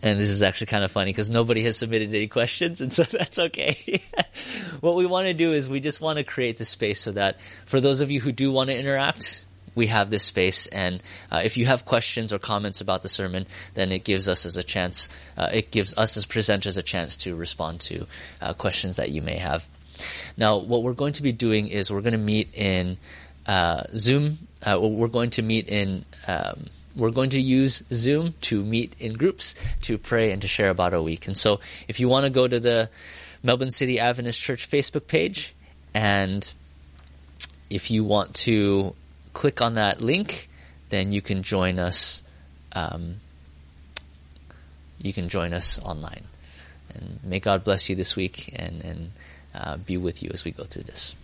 And 0.00 0.20
this 0.20 0.28
is 0.28 0.44
actually 0.44 0.68
kind 0.68 0.84
of 0.84 0.92
funny 0.92 1.10
because 1.10 1.28
nobody 1.28 1.64
has 1.64 1.76
submitted 1.76 2.10
any 2.14 2.28
questions, 2.28 2.80
and 2.80 2.92
so 2.92 3.02
that's 3.10 3.38
okay. 3.38 4.02
what 4.80 4.94
we 4.94 5.06
want 5.06 5.26
to 5.26 5.34
do 5.34 5.52
is 5.52 5.68
we 5.68 5.80
just 5.80 6.00
want 6.00 6.18
to 6.18 6.24
create 6.24 6.58
the 6.58 6.64
space 6.64 7.00
so 7.00 7.12
that 7.12 7.38
for 7.66 7.80
those 7.80 8.00
of 8.00 8.10
you 8.10 8.20
who 8.20 8.30
do 8.30 8.52
want 8.52 8.70
to 8.70 8.78
interact, 8.78 9.44
we 9.78 9.86
have 9.86 10.10
this 10.10 10.24
space. 10.24 10.66
And 10.66 11.02
uh, 11.30 11.40
if 11.42 11.56
you 11.56 11.64
have 11.66 11.86
questions 11.86 12.32
or 12.32 12.38
comments 12.38 12.82
about 12.82 13.02
the 13.02 13.08
sermon, 13.08 13.46
then 13.72 13.92
it 13.92 14.04
gives 14.04 14.28
us 14.28 14.44
as 14.44 14.56
a 14.56 14.62
chance, 14.62 15.08
uh, 15.38 15.48
it 15.52 15.70
gives 15.70 15.94
us 15.96 16.18
as 16.18 16.26
presenters 16.26 16.76
a 16.76 16.82
chance 16.82 17.16
to 17.18 17.34
respond 17.34 17.80
to 17.82 18.06
uh, 18.42 18.52
questions 18.52 18.96
that 18.96 19.10
you 19.10 19.22
may 19.22 19.36
have. 19.36 19.66
Now, 20.36 20.58
what 20.58 20.82
we're 20.82 20.92
going 20.92 21.14
to 21.14 21.22
be 21.22 21.32
doing 21.32 21.68
is 21.68 21.90
we're 21.90 22.02
going 22.02 22.12
to 22.12 22.18
meet 22.18 22.54
in 22.54 22.98
uh, 23.46 23.84
Zoom. 23.96 24.38
Uh, 24.62 24.78
we're 24.80 25.08
going 25.08 25.30
to 25.30 25.42
meet 25.42 25.68
in. 25.68 26.04
Um, 26.26 26.66
we're 26.94 27.10
going 27.10 27.30
to 27.30 27.40
use 27.40 27.82
Zoom 27.92 28.34
to 28.42 28.64
meet 28.64 28.94
in 28.98 29.14
groups 29.14 29.54
to 29.82 29.98
pray 29.98 30.32
and 30.32 30.42
to 30.42 30.48
share 30.48 30.70
about 30.70 30.92
our 30.92 31.02
week. 31.02 31.26
And 31.28 31.36
so, 31.36 31.60
if 31.86 32.00
you 32.00 32.08
want 32.08 32.24
to 32.24 32.30
go 32.30 32.46
to 32.46 32.60
the 32.60 32.90
Melbourne 33.42 33.70
City 33.70 34.00
Adventist 34.00 34.40
Church 34.40 34.68
Facebook 34.68 35.06
page 35.06 35.54
and 35.94 36.52
if 37.70 37.90
you 37.90 38.04
want 38.04 38.34
to 38.34 38.94
click 39.32 39.60
on 39.60 39.74
that 39.74 40.00
link, 40.00 40.48
then 40.88 41.12
you 41.12 41.22
can 41.22 41.42
join 41.42 41.78
us. 41.78 42.22
Um, 42.72 43.16
you 45.00 45.12
can 45.12 45.28
join 45.28 45.52
us 45.52 45.78
online. 45.80 46.24
And 46.94 47.20
may 47.22 47.40
God 47.40 47.64
bless 47.64 47.88
you 47.88 47.96
this 47.96 48.16
week 48.16 48.52
and, 48.54 48.82
and 48.82 49.10
uh, 49.54 49.76
be 49.76 49.96
with 49.96 50.22
you 50.22 50.30
as 50.32 50.44
we 50.44 50.50
go 50.50 50.64
through 50.64 50.82
this. 50.82 51.14